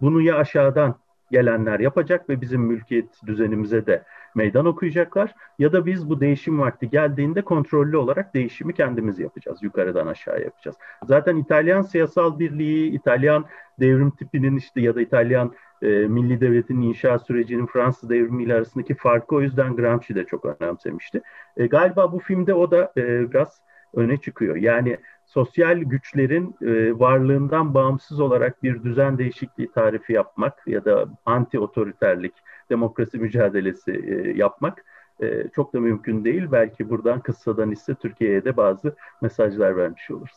Bunu 0.00 0.20
ya 0.20 0.36
aşağıdan 0.36 0.94
gelenler 1.30 1.80
yapacak 1.80 2.28
ve 2.28 2.40
bizim 2.40 2.60
mülkiyet 2.60 3.26
düzenimize 3.26 3.86
de 3.86 4.02
meydan 4.34 4.66
okuyacaklar 4.66 5.34
ya 5.58 5.72
da 5.72 5.86
biz 5.86 6.10
bu 6.10 6.20
değişim 6.20 6.60
vakti 6.60 6.90
geldiğinde 6.90 7.42
kontrollü 7.42 7.96
olarak 7.96 8.34
değişimi 8.34 8.74
kendimiz 8.74 9.18
yapacağız. 9.18 9.62
Yukarıdan 9.62 10.06
aşağı 10.06 10.42
yapacağız. 10.42 10.76
Zaten 11.04 11.36
İtalyan 11.36 11.82
siyasal 11.82 12.38
birliği, 12.38 12.90
İtalyan 12.90 13.44
devrim 13.80 14.10
tipinin 14.10 14.56
işte 14.56 14.80
ya 14.80 14.94
da 14.94 15.00
İtalyan 15.00 15.52
e, 15.82 15.86
milli 15.86 16.40
devletin 16.40 16.80
inşa 16.80 17.18
sürecinin 17.18 17.66
Fransız 17.66 18.10
devrimiyle 18.10 18.54
arasındaki 18.54 18.94
farkı 18.94 19.34
o 19.34 19.40
yüzden 19.40 19.76
Gramsci 19.76 20.14
de 20.14 20.24
çok 20.24 20.44
önemsemişti. 20.44 21.22
E, 21.56 21.66
galiba 21.66 22.12
bu 22.12 22.18
filmde 22.18 22.54
o 22.54 22.70
da 22.70 22.92
e, 22.96 23.30
biraz 23.30 23.60
öne 23.94 24.16
çıkıyor. 24.16 24.56
Yani 24.56 24.98
sosyal 25.26 25.78
güçlerin 25.78 26.56
e, 26.62 26.98
varlığından 26.98 27.74
bağımsız 27.74 28.20
olarak 28.20 28.62
bir 28.62 28.82
düzen 28.82 29.18
değişikliği 29.18 29.72
tarifi 29.72 30.12
yapmak 30.12 30.62
ya 30.66 30.84
da 30.84 31.08
anti 31.26 31.60
otoriterlik, 31.60 32.32
demokrasi 32.70 33.18
mücadelesi 33.18 33.92
e, 33.92 34.38
yapmak 34.38 34.84
e, 35.22 35.26
çok 35.54 35.72
da 35.72 35.80
mümkün 35.80 36.24
değil. 36.24 36.42
Belki 36.52 36.90
buradan 36.90 37.20
kıssadan 37.20 37.70
ise 37.70 37.94
Türkiye'ye 37.94 38.44
de 38.44 38.56
bazı 38.56 38.96
mesajlar 39.22 39.76
vermiş 39.76 40.10
oluruz. 40.10 40.36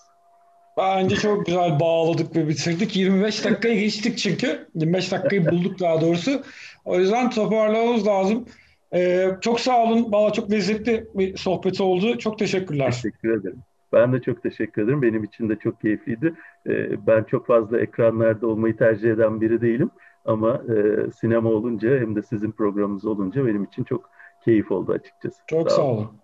Bence 0.77 1.15
çok 1.15 1.45
güzel 1.45 1.79
bağladık 1.79 2.35
ve 2.35 2.47
bitirdik. 2.47 2.95
25 2.95 3.45
dakikayı 3.45 3.79
geçtik 3.79 4.17
çünkü. 4.17 4.67
25 4.75 5.11
dakikayı 5.11 5.51
bulduk 5.51 5.79
daha 5.79 6.01
doğrusu. 6.01 6.41
O 6.85 6.99
yüzden 6.99 7.29
toparlamamız 7.29 8.07
lazım. 8.07 8.45
Ee, 8.93 9.27
çok 9.41 9.59
sağ 9.59 9.83
olun. 9.83 10.11
Valla 10.11 10.33
çok 10.33 10.51
lezzetli 10.51 11.07
bir 11.13 11.37
sohbet 11.37 11.81
oldu. 11.81 12.17
Çok 12.17 12.39
teşekkürler. 12.39 12.91
Teşekkür 12.91 13.39
ederim. 13.39 13.59
Ben 13.93 14.13
de 14.13 14.21
çok 14.21 14.43
teşekkür 14.43 14.81
ederim. 14.83 15.01
Benim 15.01 15.23
için 15.23 15.49
de 15.49 15.55
çok 15.55 15.81
keyifliydi. 15.81 16.33
Ee, 16.67 17.07
ben 17.07 17.23
çok 17.23 17.47
fazla 17.47 17.79
ekranlarda 17.79 18.47
olmayı 18.47 18.77
tercih 18.77 19.11
eden 19.11 19.41
biri 19.41 19.61
değilim. 19.61 19.91
Ama 20.25 20.63
e, 21.07 21.11
sinema 21.11 21.49
olunca 21.49 21.99
hem 21.99 22.15
de 22.15 22.21
sizin 22.21 22.51
programınız 22.51 23.05
olunca 23.05 23.45
benim 23.45 23.63
için 23.63 23.83
çok 23.83 24.09
keyif 24.45 24.71
oldu 24.71 24.91
açıkçası. 24.91 25.41
Çok 25.47 25.71
sağ 25.71 25.81
olun. 25.81 25.81
Sağ 25.81 25.81
olun. 25.81 26.21